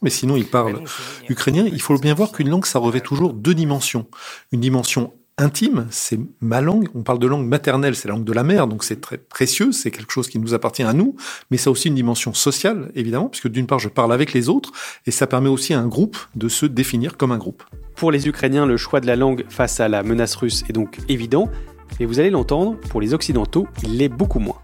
Mais 0.01 0.09
sinon, 0.09 0.35
il 0.35 0.45
parle 0.45 0.83
ukrainien. 1.29 1.65
Il 1.71 1.81
faut 1.81 1.97
bien 1.97 2.13
voir 2.13 2.31
qu'une 2.31 2.49
langue, 2.49 2.65
ça 2.65 2.79
revêt 2.79 3.01
toujours 3.01 3.33
deux 3.33 3.53
dimensions. 3.53 4.07
Une 4.51 4.61
dimension 4.61 5.13
intime, 5.37 5.87
c'est 5.89 6.19
ma 6.39 6.61
langue. 6.61 6.87
On 6.95 7.03
parle 7.03 7.19
de 7.19 7.27
langue 7.27 7.45
maternelle, 7.45 7.95
c'est 7.95 8.07
la 8.07 8.13
langue 8.13 8.23
de 8.23 8.33
la 8.33 8.43
mère, 8.43 8.67
donc 8.67 8.83
c'est 8.83 9.01
très 9.01 9.17
précieux, 9.17 9.71
c'est 9.71 9.91
quelque 9.91 10.11
chose 10.11 10.27
qui 10.27 10.39
nous 10.39 10.53
appartient 10.53 10.83
à 10.83 10.93
nous. 10.93 11.15
Mais 11.49 11.57
ça 11.57 11.69
a 11.69 11.71
aussi 11.71 11.87
une 11.87 11.95
dimension 11.95 12.33
sociale, 12.33 12.91
évidemment, 12.95 13.27
puisque 13.27 13.47
d'une 13.47 13.67
part, 13.67 13.79
je 13.79 13.89
parle 13.89 14.13
avec 14.13 14.33
les 14.33 14.49
autres, 14.49 14.71
et 15.05 15.11
ça 15.11 15.27
permet 15.27 15.49
aussi 15.49 15.73
à 15.73 15.79
un 15.79 15.87
groupe 15.87 16.17
de 16.35 16.47
se 16.47 16.65
définir 16.65 17.17
comme 17.17 17.31
un 17.31 17.37
groupe. 17.37 17.63
Pour 18.01 18.11
les 18.11 18.27
Ukrainiens, 18.27 18.65
le 18.65 18.77
choix 18.77 18.99
de 18.99 19.05
la 19.05 19.15
langue 19.15 19.45
face 19.47 19.79
à 19.79 19.87
la 19.87 20.01
menace 20.01 20.33
russe 20.33 20.63
est 20.67 20.73
donc 20.73 20.97
évident, 21.07 21.51
mais 21.99 22.07
vous 22.07 22.19
allez 22.19 22.31
l'entendre, 22.31 22.75
pour 22.89 22.99
les 22.99 23.13
Occidentaux, 23.13 23.67
il 23.83 23.97
l'est 23.97 24.09
beaucoup 24.09 24.39
moins. 24.39 24.59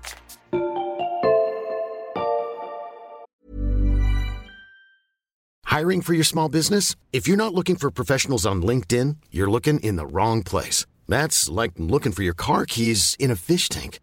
Hiring 5.70 6.02
for 6.02 6.16
your 6.16 6.26
small 6.26 6.50
business? 6.50 6.96
If 7.14 7.28
you're 7.28 7.38
not 7.38 7.54
looking 7.54 7.76
for 7.76 7.92
professionals 7.92 8.48
on 8.48 8.64
LinkedIn, 8.64 9.18
you're 9.32 9.52
looking 9.52 9.80
in 9.82 9.98
the 9.98 10.12
wrong 10.12 10.42
place. 10.42 10.88
That's 11.08 11.48
like 11.48 11.74
looking 11.78 12.14
for 12.14 12.24
your 12.24 12.34
car 12.36 12.66
keys 12.66 13.16
in 13.20 13.30
a 13.30 13.36
fish 13.36 13.70
tank. 13.70 14.00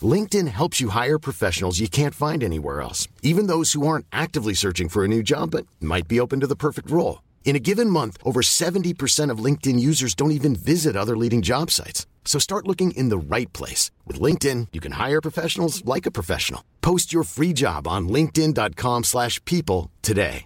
LinkedIn 0.00 0.46
helps 0.46 0.80
you 0.80 0.90
hire 0.90 1.18
professionals 1.18 1.80
you 1.80 1.88
can't 1.88 2.14
find 2.14 2.44
anywhere 2.44 2.82
else, 2.82 3.08
even 3.24 3.48
those 3.48 3.72
who 3.72 3.84
aren't 3.84 4.06
actively 4.12 4.54
searching 4.54 4.88
for 4.88 5.04
a 5.04 5.08
new 5.08 5.24
job 5.24 5.50
but 5.50 5.66
might 5.80 6.06
be 6.06 6.20
open 6.20 6.38
to 6.38 6.46
the 6.46 6.54
perfect 6.54 6.88
role. 6.88 7.18
In 7.44 7.56
a 7.56 7.64
given 7.70 7.88
month, 7.88 8.18
over 8.24 8.42
70% 8.42 9.32
of 9.32 9.44
LinkedIn 9.44 9.80
users 9.80 10.14
don't 10.14 10.32
even 10.32 10.54
visit 10.54 10.96
other 10.96 11.16
leading 11.16 11.40
job 11.40 11.70
sites. 11.70 12.06
So 12.26 12.38
start 12.38 12.68
looking 12.68 12.90
in 12.90 13.08
the 13.08 13.16
right 13.16 13.50
place. 13.54 13.90
With 14.06 14.20
LinkedIn, 14.20 14.68
you 14.74 14.80
can 14.80 14.92
hire 14.92 15.22
professionals 15.22 15.82
like 15.86 16.06
a 16.06 16.12
professional. 16.12 16.62
Post 16.82 17.10
your 17.10 17.24
free 17.24 17.54
job 17.54 17.88
on 17.88 18.08
linkedin.com 18.08 19.04
slash 19.04 19.42
people 19.46 19.90
today. 20.02 20.44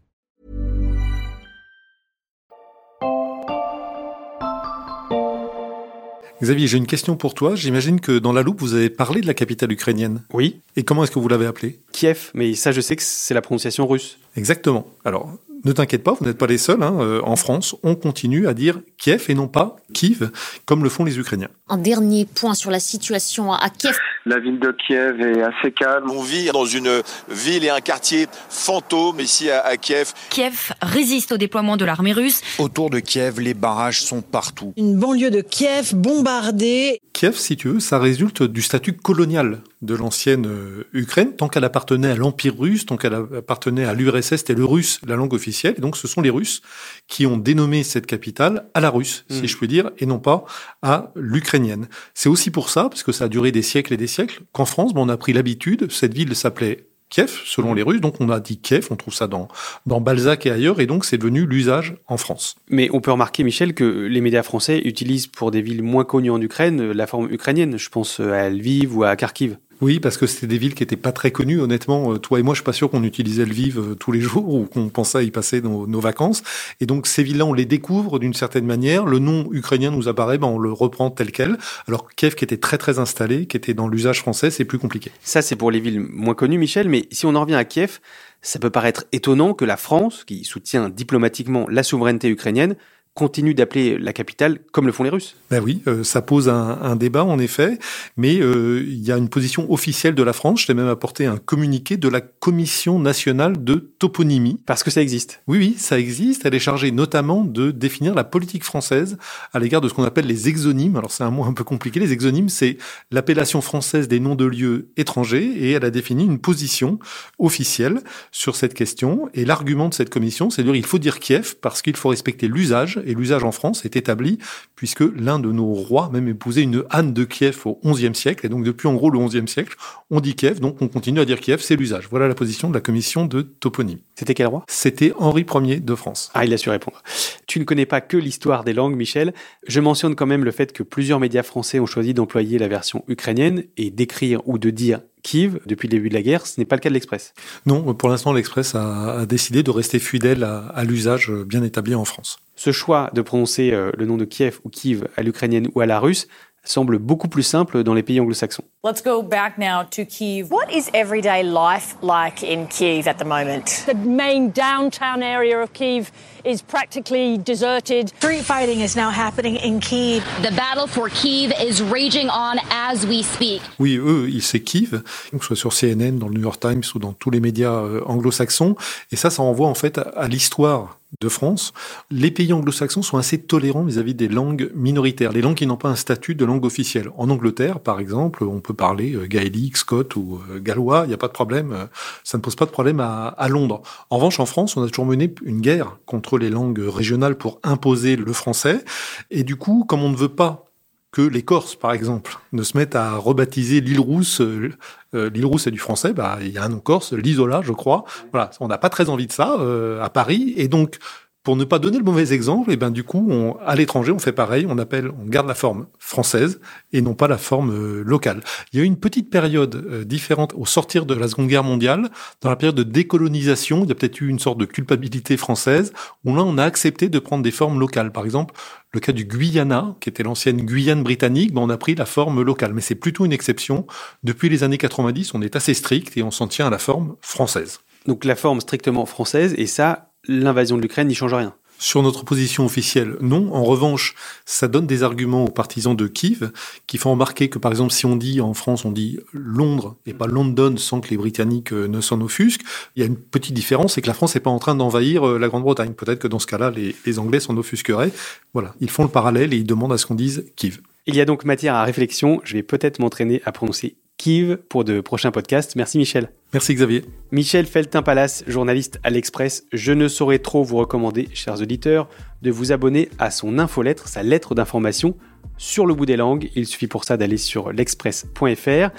Xavier, 6.42 6.66
j'ai 6.66 6.76
une 6.76 6.88
question 6.88 7.16
pour 7.16 7.34
toi. 7.34 7.54
J'imagine 7.54 8.00
que 8.00 8.18
dans 8.18 8.32
la 8.32 8.42
loupe, 8.42 8.60
vous 8.60 8.74
avez 8.74 8.90
parlé 8.90 9.20
de 9.20 9.28
la 9.28 9.34
capitale 9.34 9.70
ukrainienne. 9.70 10.22
Oui. 10.32 10.60
Et 10.74 10.82
comment 10.82 11.04
est-ce 11.04 11.12
que 11.12 11.20
vous 11.20 11.28
l'avez 11.28 11.46
appelée? 11.46 11.78
Kiev, 11.92 12.32
mais 12.34 12.54
ça 12.56 12.72
je 12.72 12.80
sais 12.80 12.96
que 12.96 13.02
c'est 13.02 13.32
la 13.32 13.42
prononciation 13.42 13.86
russe. 13.86 14.18
Exactement. 14.36 14.88
Alors, 15.04 15.30
ne 15.64 15.72
t'inquiète 15.72 16.02
pas, 16.02 16.14
vous 16.18 16.24
n'êtes 16.24 16.38
pas 16.38 16.46
les 16.46 16.58
seuls. 16.58 16.82
Hein. 16.82 16.96
Euh, 17.00 17.20
en 17.24 17.36
France, 17.36 17.76
on 17.82 17.94
continue 17.94 18.46
à 18.48 18.54
dire 18.54 18.80
Kiev 18.98 19.26
et 19.28 19.34
non 19.34 19.48
pas 19.48 19.76
Kiev, 19.92 20.30
comme 20.66 20.82
le 20.82 20.90
font 20.90 21.04
les 21.04 21.18
Ukrainiens. 21.18 21.48
Un 21.68 21.78
dernier 21.78 22.24
point 22.24 22.54
sur 22.54 22.70
la 22.70 22.80
situation 22.80 23.52
à 23.52 23.70
Kiev. 23.70 23.96
La 24.24 24.38
ville 24.38 24.60
de 24.60 24.72
Kiev 24.86 25.20
est 25.20 25.42
assez 25.42 25.72
calme. 25.72 26.10
On 26.10 26.22
vit 26.22 26.50
dans 26.52 26.64
une 26.64 27.02
ville 27.28 27.64
et 27.64 27.70
un 27.70 27.80
quartier 27.80 28.26
fantôme 28.48 29.20
ici 29.20 29.50
à, 29.50 29.60
à 29.60 29.76
Kiev. 29.76 30.12
Kiev 30.30 30.72
résiste 30.80 31.32
au 31.32 31.36
déploiement 31.36 31.76
de 31.76 31.84
l'armée 31.84 32.12
russe. 32.12 32.40
Autour 32.58 32.90
de 32.90 33.00
Kiev, 33.00 33.40
les 33.40 33.54
barrages 33.54 34.02
sont 34.02 34.22
partout. 34.22 34.72
Une 34.76 34.96
banlieue 34.96 35.30
de 35.30 35.40
Kiev 35.40 35.94
bombardée. 35.94 37.00
Kiev, 37.12 37.36
si 37.36 37.56
tu 37.56 37.68
veux, 37.68 37.80
ça 37.80 37.98
résulte 37.98 38.42
du 38.42 38.62
statut 38.62 38.92
colonial 38.92 39.60
de 39.82 39.94
l'ancienne 39.94 40.46
euh, 40.46 40.84
Ukraine. 40.92 41.34
Tant 41.36 41.48
qu'elle 41.48 41.64
appartenait 41.64 42.08
à 42.08 42.14
l'Empire 42.14 42.58
russe, 42.58 42.86
tant 42.86 42.96
qu'elle 42.96 43.14
appartenait 43.14 43.84
à 43.84 43.94
l'URSS, 43.94 44.36
c'était 44.36 44.54
le 44.54 44.64
russe, 44.64 45.00
la 45.06 45.16
langue 45.16 45.34
officielle. 45.34 45.74
Et 45.76 45.80
donc, 45.80 45.96
ce 45.96 46.08
sont 46.08 46.20
les 46.20 46.30
Russes 46.30 46.62
qui 47.08 47.26
ont 47.26 47.36
dénommé 47.36 47.82
cette 47.82 48.06
capitale 48.06 48.66
à 48.74 48.80
la 48.80 48.90
russe, 48.90 49.24
si 49.28 49.46
je 49.46 49.56
puis 49.56 49.68
dire, 49.68 49.90
et 49.98 50.06
non 50.06 50.18
pas 50.18 50.44
à 50.82 51.12
l'ukrainienne. 51.16 51.88
C'est 52.14 52.28
aussi 52.28 52.50
pour 52.50 52.70
ça, 52.70 52.88
parce 52.88 53.02
que 53.02 53.12
ça 53.12 53.24
a 53.24 53.28
duré 53.28 53.52
des 53.52 53.62
siècles 53.62 53.92
et 53.92 53.96
des 53.96 54.06
siècles, 54.06 54.40
qu'en 54.52 54.64
France, 54.64 54.94
bon, 54.94 55.06
on 55.06 55.08
a 55.08 55.16
pris 55.16 55.32
l'habitude, 55.32 55.90
cette 55.90 56.14
ville 56.14 56.34
s'appelait 56.34 56.86
Kiev, 57.12 57.42
selon 57.44 57.74
les 57.74 57.82
Russes. 57.82 58.00
Donc 58.00 58.20
on 58.20 58.30
a 58.30 58.40
dit 58.40 58.56
Kiev, 58.56 58.88
on 58.90 58.96
trouve 58.96 59.12
ça 59.12 59.26
dans, 59.26 59.48
dans 59.84 60.00
Balzac 60.00 60.46
et 60.46 60.50
ailleurs, 60.50 60.80
et 60.80 60.86
donc 60.86 61.04
c'est 61.04 61.18
devenu 61.18 61.46
l'usage 61.46 61.94
en 62.06 62.16
France. 62.16 62.56
Mais 62.70 62.88
on 62.92 63.00
peut 63.00 63.12
remarquer, 63.12 63.44
Michel, 63.44 63.74
que 63.74 63.84
les 63.84 64.20
médias 64.22 64.42
français 64.42 64.80
utilisent 64.84 65.26
pour 65.26 65.50
des 65.50 65.60
villes 65.60 65.82
moins 65.82 66.04
connues 66.04 66.30
en 66.30 66.40
Ukraine 66.40 66.90
la 66.90 67.06
forme 67.06 67.30
ukrainienne. 67.30 67.78
Je 67.78 67.90
pense 67.90 68.18
à 68.18 68.48
Lviv 68.48 68.96
ou 68.96 69.04
à 69.04 69.14
Kharkiv. 69.14 69.58
Oui, 69.82 69.98
parce 69.98 70.16
que 70.16 70.28
c'était 70.28 70.46
des 70.46 70.58
villes 70.58 70.76
qui 70.76 70.84
étaient 70.84 70.96
pas 70.96 71.10
très 71.10 71.32
connues, 71.32 71.60
honnêtement. 71.60 72.12
Euh, 72.12 72.18
toi 72.18 72.38
et 72.38 72.44
moi, 72.44 72.54
je 72.54 72.58
suis 72.58 72.64
pas 72.64 72.72
sûr 72.72 72.88
qu'on 72.88 73.02
utilisait 73.02 73.44
Lviv 73.44 73.80
euh, 73.80 73.94
tous 73.96 74.12
les 74.12 74.20
jours 74.20 74.48
ou 74.54 74.64
qu'on 74.66 74.88
pensait 74.90 75.26
y 75.26 75.32
passer 75.32 75.60
nos, 75.60 75.88
nos 75.88 75.98
vacances. 75.98 76.44
Et 76.80 76.86
donc, 76.86 77.08
ces 77.08 77.24
villes-là, 77.24 77.46
on 77.46 77.52
les 77.52 77.64
découvre 77.64 78.20
d'une 78.20 78.32
certaine 78.32 78.64
manière. 78.64 79.06
Le 79.06 79.18
nom 79.18 79.48
ukrainien 79.50 79.90
nous 79.90 80.06
apparaît, 80.06 80.38
ben, 80.38 80.46
on 80.46 80.58
le 80.60 80.72
reprend 80.72 81.10
tel 81.10 81.32
quel. 81.32 81.58
Alors, 81.88 82.08
Kiev, 82.14 82.36
qui 82.36 82.44
était 82.44 82.58
très, 82.58 82.78
très 82.78 83.00
installé, 83.00 83.46
qui 83.46 83.56
était 83.56 83.74
dans 83.74 83.88
l'usage 83.88 84.20
français, 84.20 84.52
c'est 84.52 84.64
plus 84.64 84.78
compliqué. 84.78 85.10
Ça, 85.20 85.42
c'est 85.42 85.56
pour 85.56 85.72
les 85.72 85.80
villes 85.80 85.98
moins 85.98 86.34
connues, 86.34 86.58
Michel. 86.58 86.88
Mais 86.88 87.08
si 87.10 87.26
on 87.26 87.34
en 87.34 87.40
revient 87.40 87.56
à 87.56 87.64
Kiev, 87.64 87.98
ça 88.40 88.60
peut 88.60 88.70
paraître 88.70 89.04
étonnant 89.10 89.52
que 89.52 89.64
la 89.64 89.76
France, 89.76 90.22
qui 90.24 90.44
soutient 90.44 90.90
diplomatiquement 90.90 91.66
la 91.68 91.82
souveraineté 91.82 92.28
ukrainienne, 92.28 92.76
continue 93.14 93.54
d'appeler 93.54 93.98
la 93.98 94.12
capitale 94.12 94.60
comme 94.72 94.86
le 94.86 94.92
font 94.92 95.04
les 95.04 95.10
Russes. 95.10 95.36
Ben 95.50 95.62
oui, 95.62 95.82
euh, 95.86 96.02
ça 96.02 96.22
pose 96.22 96.48
un, 96.48 96.78
un, 96.80 96.96
débat 96.96 97.24
en 97.24 97.38
effet, 97.38 97.78
mais 98.16 98.40
euh, 98.40 98.82
il 98.86 99.04
y 99.04 99.12
a 99.12 99.18
une 99.18 99.28
position 99.28 99.70
officielle 99.70 100.14
de 100.14 100.22
la 100.22 100.32
France. 100.32 100.62
Je 100.62 100.66
t'ai 100.68 100.74
même 100.74 100.88
apporté 100.88 101.26
un 101.26 101.36
communiqué 101.36 101.98
de 101.98 102.08
la 102.08 102.22
Commission 102.22 102.98
nationale 102.98 103.62
de 103.62 103.74
toponymie. 103.74 104.60
Parce 104.66 104.82
que 104.82 104.90
ça 104.90 105.02
existe. 105.02 105.42
Oui, 105.46 105.58
oui, 105.58 105.74
ça 105.76 105.98
existe. 105.98 106.46
Elle 106.46 106.54
est 106.54 106.58
chargée 106.58 106.90
notamment 106.90 107.44
de 107.44 107.70
définir 107.70 108.14
la 108.14 108.24
politique 108.24 108.64
française 108.64 109.18
à 109.52 109.58
l'égard 109.58 109.80
de 109.80 109.88
ce 109.88 109.94
qu'on 109.94 110.04
appelle 110.04 110.26
les 110.26 110.48
exonymes. 110.48 110.96
Alors 110.96 111.12
c'est 111.12 111.24
un 111.24 111.30
mot 111.30 111.44
un 111.44 111.52
peu 111.52 111.64
compliqué. 111.64 112.00
Les 112.00 112.12
exonymes, 112.12 112.48
c'est 112.48 112.78
l'appellation 113.10 113.60
française 113.60 114.08
des 114.08 114.20
noms 114.20 114.34
de 114.34 114.44
lieux 114.46 114.88
étrangers, 114.96 115.44
et 115.44 115.72
elle 115.72 115.84
a 115.84 115.90
défini 115.90 116.24
une 116.24 116.38
position 116.38 116.98
officielle 117.38 118.00
sur 118.30 118.56
cette 118.56 118.74
question. 118.74 119.28
Et 119.34 119.44
l'argument 119.44 119.88
de 119.88 119.94
cette 119.94 120.10
commission, 120.10 120.50
c'est 120.50 120.62
de 120.62 120.68
dire 120.68 120.76
il 120.76 120.86
faut 120.86 120.98
dire 120.98 121.20
Kiev 121.20 121.56
parce 121.60 121.82
qu'il 121.82 121.96
faut 121.96 122.08
respecter 122.08 122.48
l'usage 122.48 123.01
et 123.04 123.14
l'usage 123.14 123.44
en 123.44 123.52
France 123.52 123.84
est 123.84 123.96
établi 123.96 124.38
puisque 124.76 125.04
l'un 125.16 125.38
de 125.38 125.52
nos 125.52 125.72
rois 125.72 126.10
même 126.12 126.28
épousait 126.28 126.62
une 126.62 126.84
Anne 126.90 127.12
de 127.12 127.24
Kiev 127.24 127.62
au 127.64 127.78
XIe 127.84 128.14
siècle. 128.14 128.46
Et 128.46 128.48
donc 128.48 128.64
depuis 128.64 128.88
en 128.88 128.94
gros 128.94 129.10
le 129.10 129.18
XIe 129.18 129.46
siècle, 129.46 129.76
on 130.10 130.20
dit 130.20 130.34
Kiev, 130.34 130.60
donc 130.60 130.80
on 130.80 130.88
continue 130.88 131.20
à 131.20 131.24
dire 131.24 131.40
Kiev, 131.40 131.60
c'est 131.60 131.76
l'usage. 131.76 132.08
Voilà 132.10 132.28
la 132.28 132.34
position 132.34 132.68
de 132.68 132.74
la 132.74 132.80
commission 132.80 133.26
de 133.26 133.42
toponymie. 133.42 134.02
C'était 134.14 134.34
quel 134.34 134.46
roi? 134.46 134.64
C'était 134.68 135.12
Henri 135.18 135.46
Ier 135.54 135.80
de 135.80 135.94
France. 135.94 136.30
Ah, 136.34 136.44
il 136.44 136.52
a 136.52 136.58
su 136.58 136.70
répondre. 136.70 137.02
Tu 137.46 137.58
ne 137.58 137.64
connais 137.64 137.86
pas 137.86 138.00
que 138.00 138.16
l'histoire 138.16 138.64
des 138.64 138.72
langues, 138.72 138.96
Michel. 138.96 139.32
Je 139.66 139.80
mentionne 139.80 140.14
quand 140.14 140.26
même 140.26 140.44
le 140.44 140.50
fait 140.50 140.72
que 140.72 140.82
plusieurs 140.82 141.20
médias 141.20 141.42
français 141.42 141.80
ont 141.80 141.86
choisi 141.86 142.14
d'employer 142.14 142.58
la 142.58 142.68
version 142.68 143.04
ukrainienne 143.08 143.64
et 143.76 143.90
d'écrire 143.90 144.40
ou 144.46 144.58
de 144.58 144.70
dire 144.70 145.00
Kiev 145.22 145.58
depuis 145.66 145.88
le 145.88 145.92
début 145.92 146.08
de 146.08 146.14
la 146.14 146.22
guerre. 146.22 146.46
Ce 146.46 146.60
n'est 146.60 146.64
pas 146.64 146.76
le 146.76 146.80
cas 146.80 146.88
de 146.88 146.94
l'Express. 146.94 147.34
Non, 147.66 147.94
pour 147.94 148.08
l'instant, 148.08 148.32
l'Express 148.32 148.74
a, 148.74 149.20
a, 149.20 149.26
décidé 149.26 149.62
de 149.62 149.70
rester 149.70 149.98
fidèle 149.98 150.44
à, 150.44 150.66
à 150.66 150.84
l'usage 150.84 151.30
bien 151.30 151.62
établi 151.62 151.94
en 151.94 152.04
France. 152.04 152.38
Ce 152.56 152.72
choix 152.72 153.10
de 153.14 153.22
prononcer 153.22 153.72
euh, 153.72 153.90
le 153.96 154.06
nom 154.06 154.16
de 154.16 154.24
Kiev 154.24 154.60
ou 154.64 154.68
Kiev 154.68 155.08
à 155.16 155.22
l'ukrainienne 155.22 155.68
ou 155.74 155.80
à 155.80 155.86
la 155.86 155.98
russe 155.98 156.28
semble 156.64 156.98
beaucoup 156.98 157.28
plus 157.28 157.42
simple 157.42 157.82
dans 157.82 157.94
les 157.94 158.02
pays 158.02 158.20
anglo-saxons. 158.20 158.64
Let's 158.84 159.02
go 159.02 159.22
back 159.22 159.58
now 159.58 159.84
to 159.90 160.04
Kiev. 160.04 160.50
What 160.50 160.70
is 160.72 160.90
everyday 160.92 161.42
life 161.42 161.96
like 162.02 162.42
in 162.42 162.66
Kiev 162.66 163.06
at 163.06 163.18
the 163.18 163.24
moment? 163.24 163.84
The 163.86 163.94
main 163.94 164.50
downtown 164.50 165.22
area 165.22 165.60
of 165.60 165.72
Kiev 165.72 166.10
is 166.44 166.62
practically 166.62 167.38
deserted. 167.38 168.08
Street 168.16 168.42
fighting 168.42 168.80
is 168.80 168.96
now 168.96 169.10
happening 169.10 169.56
in 169.56 169.80
Kiev. 169.80 170.24
The 170.42 170.52
battle 170.52 170.86
for 170.86 171.08
Kiev 171.08 171.52
is 171.60 171.80
raging 171.82 172.28
on 172.28 172.58
as 172.70 173.06
we 173.06 173.22
speak. 173.22 173.62
Oui, 173.78 173.98
eux, 173.98 174.28
ils 174.28 174.42
c'est 174.42 174.60
Kiev, 174.60 175.02
que 175.30 175.44
ce 175.44 175.54
soit 175.54 175.56
sur 175.56 175.72
CNN, 175.72 176.18
dans 176.18 176.28
le 176.28 176.34
New 176.34 176.42
York 176.42 176.60
Times 176.60 176.82
ou 176.94 176.98
dans 176.98 177.12
tous 177.12 177.30
les 177.30 177.40
médias 177.40 177.72
euh, 177.72 178.02
anglo-saxons. 178.06 178.74
Et 179.10 179.16
ça, 179.16 179.30
ça 179.30 179.42
renvoie 179.42 179.68
en 179.68 179.74
fait 179.74 179.98
à 179.98 180.26
l'histoire 180.28 180.98
de 181.20 181.28
France, 181.28 181.72
les 182.10 182.30
pays 182.30 182.52
anglo-saxons 182.52 183.02
sont 183.02 183.18
assez 183.18 183.38
tolérants 183.38 183.84
vis-à-vis 183.84 184.14
des 184.14 184.28
langues 184.28 184.70
minoritaires, 184.74 185.32
les 185.32 185.42
langues 185.42 185.56
qui 185.56 185.66
n'ont 185.66 185.76
pas 185.76 185.88
un 185.88 185.96
statut 185.96 186.34
de 186.34 186.44
langue 186.44 186.64
officielle. 186.64 187.10
En 187.16 187.28
Angleterre, 187.30 187.80
par 187.80 188.00
exemple, 188.00 188.44
on 188.44 188.60
peut 188.60 188.74
parler 188.74 189.14
euh, 189.14 189.26
gaélique, 189.26 189.76
scot 189.76 190.16
ou 190.16 190.40
euh, 190.50 190.58
gallois, 190.58 191.02
il 191.04 191.08
n'y 191.08 191.14
a 191.14 191.18
pas 191.18 191.28
de 191.28 191.32
problème, 191.32 191.72
euh, 191.72 191.86
ça 192.24 192.38
ne 192.38 192.42
pose 192.42 192.56
pas 192.56 192.64
de 192.64 192.70
problème 192.70 193.00
à, 193.00 193.48
Londres. 193.48 193.82
En 194.08 194.16
revanche, 194.16 194.40
en 194.40 194.46
France, 194.46 194.76
on 194.76 194.82
a 194.82 194.88
toujours 194.88 195.06
mené 195.06 195.34
une 195.44 195.60
guerre 195.60 195.98
contre 196.06 196.38
les 196.38 196.48
langues 196.48 196.80
régionales 196.80 197.36
pour 197.36 197.60
imposer 197.62 198.16
le 198.16 198.32
français, 198.32 198.84
et 199.30 199.44
du 199.44 199.56
coup, 199.56 199.84
comme 199.86 200.02
on 200.02 200.10
ne 200.10 200.16
veut 200.16 200.28
pas 200.28 200.71
que 201.12 201.20
les 201.20 201.42
Corses, 201.42 201.76
par 201.76 201.92
exemple, 201.92 202.38
ne 202.52 202.62
se 202.62 202.76
mettent 202.76 202.96
à 202.96 203.16
rebaptiser 203.16 203.82
l'île 203.82 204.00
Rousse. 204.00 204.40
Euh, 204.40 204.70
euh, 205.14 205.30
l'île 205.30 205.44
Rousse, 205.44 205.64
c'est 205.64 205.70
du 205.70 205.78
français. 205.78 206.14
Bah, 206.14 206.38
il 206.40 206.48
y 206.48 206.58
a 206.58 206.64
un 206.64 206.70
nom 206.70 206.80
corse, 206.80 207.12
l'Isola, 207.12 207.60
je 207.62 207.72
crois. 207.72 208.04
Voilà, 208.32 208.50
on 208.60 208.68
n'a 208.68 208.78
pas 208.78 208.88
très 208.88 209.10
envie 209.10 209.26
de 209.26 209.32
ça 209.32 209.56
euh, 209.60 210.02
à 210.02 210.08
Paris, 210.08 210.54
et 210.56 210.68
donc 210.68 210.98
pour 211.42 211.56
ne 211.56 211.64
pas 211.64 211.78
donner 211.78 211.98
le 211.98 212.04
mauvais 212.04 212.32
exemple, 212.32 212.70
et 212.70 212.74
eh 212.74 212.76
ben 212.76 212.90
du 212.90 213.02
coup, 213.02 213.26
on, 213.28 213.56
à 213.66 213.74
l'étranger, 213.74 214.12
on 214.12 214.18
fait 214.18 214.32
pareil, 214.32 214.64
on 214.68 214.78
appelle, 214.78 215.10
on 215.20 215.26
garde 215.26 215.48
la 215.48 215.54
forme 215.54 215.86
française 215.98 216.60
et 216.92 217.02
non 217.02 217.14
pas 217.14 217.26
la 217.26 217.38
forme 217.38 217.72
euh, 217.72 218.02
locale. 218.04 218.42
Il 218.72 218.78
y 218.78 218.82
a 218.82 218.84
eu 218.84 218.86
une 218.86 218.98
petite 218.98 219.28
période 219.28 219.74
euh, 219.74 220.04
différente 220.04 220.54
au 220.56 220.66
sortir 220.66 221.04
de 221.04 221.14
la 221.14 221.26
Seconde 221.26 221.48
Guerre 221.48 221.64
mondiale, 221.64 222.10
dans 222.40 222.50
la 222.50 222.56
période 222.56 222.76
de 222.76 222.84
décolonisation, 222.84 223.82
il 223.82 223.88
y 223.88 223.92
a 223.92 223.94
peut-être 223.94 224.20
eu 224.20 224.28
une 224.28 224.38
sorte 224.38 224.58
de 224.58 224.66
culpabilité 224.66 225.36
française, 225.36 225.92
où 226.24 226.34
là, 226.36 226.44
on 226.44 226.58
a 226.58 226.64
accepté 226.64 227.08
de 227.08 227.18
prendre 227.18 227.42
des 227.42 227.50
formes 227.50 227.80
locales. 227.80 228.12
Par 228.12 228.24
exemple, 228.24 228.54
le 228.92 229.00
cas 229.00 229.12
du 229.12 229.24
Guyana, 229.24 229.96
qui 230.00 230.08
était 230.10 230.22
l'ancienne 230.22 230.58
Guyane 230.58 231.02
britannique, 231.02 231.52
ben 231.52 231.62
on 231.62 231.70
a 231.70 231.76
pris 231.76 231.94
la 231.94 232.06
forme 232.06 232.42
locale, 232.42 232.72
mais 232.72 232.82
c'est 232.82 232.94
plutôt 232.94 233.24
une 233.24 233.32
exception. 233.32 233.86
Depuis 234.22 234.48
les 234.48 234.62
années 234.62 234.78
90, 234.78 235.34
on 235.34 235.42
est 235.42 235.56
assez 235.56 235.74
strict 235.74 236.16
et 236.16 236.22
on 236.22 236.30
s'en 236.30 236.46
tient 236.46 236.68
à 236.68 236.70
la 236.70 236.78
forme 236.78 237.16
française. 237.20 237.80
Donc 238.06 238.24
la 238.24 238.36
forme 238.36 238.60
strictement 238.60 239.06
française, 239.06 239.54
et 239.56 239.66
ça, 239.66 240.11
l'invasion 240.26 240.76
de 240.76 240.82
l'Ukraine 240.82 241.08
n'y 241.08 241.14
change 241.14 241.34
rien. 241.34 241.54
Sur 241.82 242.00
notre 242.04 242.24
position 242.24 242.64
officielle, 242.64 243.16
non. 243.20 243.52
En 243.52 243.64
revanche, 243.64 244.14
ça 244.46 244.68
donne 244.68 244.86
des 244.86 245.02
arguments 245.02 245.46
aux 245.46 245.50
partisans 245.50 245.96
de 245.96 246.06
Kiev 246.06 246.52
qui 246.86 246.96
font 246.96 247.10
remarquer 247.10 247.48
que, 247.48 247.58
par 247.58 247.72
exemple, 247.72 247.92
si 247.92 248.06
on 248.06 248.14
dit 248.14 248.40
en 248.40 248.54
France, 248.54 248.84
on 248.84 248.92
dit 248.92 249.18
Londres 249.32 249.96
et 250.06 250.14
pas 250.14 250.28
London 250.28 250.76
sans 250.76 251.00
que 251.00 251.08
les 251.08 251.16
Britanniques 251.16 251.72
euh, 251.72 251.88
ne 251.88 252.00
s'en 252.00 252.20
offusquent, 252.20 252.62
il 252.94 253.00
y 253.00 253.02
a 253.02 253.06
une 253.06 253.16
petite 253.16 253.54
différence, 253.54 253.94
c'est 253.94 254.00
que 254.00 254.06
la 254.06 254.14
France 254.14 254.36
n'est 254.36 254.40
pas 254.40 254.50
en 254.50 254.60
train 254.60 254.76
d'envahir 254.76 255.26
euh, 255.26 255.38
la 255.40 255.48
Grande-Bretagne. 255.48 255.94
Peut-être 255.94 256.20
que 256.20 256.28
dans 256.28 256.38
ce 256.38 256.46
cas-là, 256.46 256.70
les, 256.70 256.94
les 257.04 257.18
Anglais 257.18 257.40
s'en 257.40 257.56
offusqueraient. 257.56 258.12
Voilà, 258.52 258.76
ils 258.80 258.90
font 258.90 259.02
le 259.02 259.08
parallèle 259.08 259.52
et 259.52 259.56
ils 259.56 259.66
demandent 259.66 259.92
à 259.92 259.98
ce 259.98 260.06
qu'on 260.06 260.14
dise 260.14 260.44
Kiev. 260.54 260.78
Il 261.06 261.16
y 261.16 261.20
a 261.20 261.24
donc 261.24 261.44
matière 261.44 261.74
à 261.74 261.82
réflexion. 261.82 262.40
Je 262.44 262.54
vais 262.54 262.62
peut-être 262.62 263.00
m'entraîner 263.00 263.42
à 263.44 263.50
prononcer 263.50 263.96
Kiev 264.22 264.58
pour 264.68 264.84
de 264.84 265.00
prochains 265.00 265.32
podcasts. 265.32 265.74
Merci 265.74 265.98
Michel. 265.98 266.30
Merci 266.52 266.76
Xavier. 266.76 267.04
Michel 267.32 267.66
Feltin-Palace, 267.66 268.44
journaliste 268.46 269.00
à 269.02 269.10
l'Express. 269.10 269.64
Je 269.72 269.90
ne 269.92 270.06
saurais 270.06 270.38
trop 270.38 270.62
vous 270.62 270.76
recommander, 270.76 271.28
chers 271.34 271.60
auditeurs, 271.60 272.08
de 272.40 272.52
vous 272.52 272.70
abonner 272.70 273.08
à 273.18 273.32
son 273.32 273.58
infolettre, 273.58 274.06
sa 274.06 274.22
lettre 274.22 274.54
d'information 274.54 275.16
sur 275.56 275.86
le 275.86 275.94
bout 275.94 276.06
des 276.06 276.16
langues. 276.16 276.50
Il 276.54 276.68
suffit 276.68 276.86
pour 276.86 277.02
ça 277.02 277.16
d'aller 277.16 277.36
sur 277.36 277.72
l'express.fr. 277.72 278.94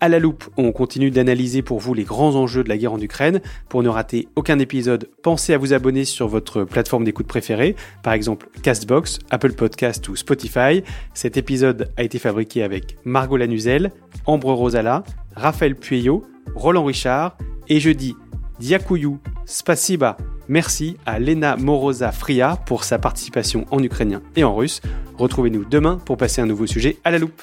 À 0.00 0.08
la 0.08 0.20
loupe, 0.20 0.44
on 0.56 0.70
continue 0.70 1.10
d'analyser 1.10 1.62
pour 1.62 1.80
vous 1.80 1.92
les 1.92 2.04
grands 2.04 2.36
enjeux 2.36 2.62
de 2.62 2.68
la 2.68 2.78
guerre 2.78 2.92
en 2.92 3.00
Ukraine. 3.00 3.40
Pour 3.68 3.82
ne 3.82 3.88
rater 3.88 4.28
aucun 4.36 4.60
épisode, 4.60 5.10
pensez 5.22 5.54
à 5.54 5.58
vous 5.58 5.72
abonner 5.72 6.04
sur 6.04 6.28
votre 6.28 6.62
plateforme 6.62 7.02
d'écoute 7.02 7.26
préférée, 7.26 7.74
par 8.04 8.12
exemple 8.12 8.48
Castbox, 8.62 9.18
Apple 9.30 9.54
Podcast 9.54 10.08
ou 10.08 10.14
Spotify. 10.14 10.84
Cet 11.14 11.36
épisode 11.36 11.90
a 11.96 12.04
été 12.04 12.20
fabriqué 12.20 12.62
avec 12.62 12.96
Margot 13.04 13.36
Lanuzel, 13.36 13.90
Ambre 14.24 14.52
Rosala, 14.52 15.02
Raphaël 15.34 15.74
Pueyo, 15.74 16.24
Roland 16.54 16.84
Richard 16.84 17.36
et 17.68 17.80
je 17.80 17.90
dis 17.90 18.14
Diakuyu, 18.60 19.16
Spasiba, 19.46 20.16
merci 20.48 20.96
à 21.06 21.18
Lena 21.18 21.56
Moroza 21.56 22.12
Fria 22.12 22.56
pour 22.66 22.84
sa 22.84 23.00
participation 23.00 23.66
en 23.72 23.82
ukrainien 23.82 24.22
et 24.36 24.44
en 24.44 24.54
russe. 24.54 24.80
Retrouvez-nous 25.16 25.64
demain 25.64 25.98
pour 26.04 26.16
passer 26.16 26.40
un 26.40 26.46
nouveau 26.46 26.66
sujet 26.66 26.98
à 27.02 27.10
la 27.10 27.18
loupe. 27.18 27.42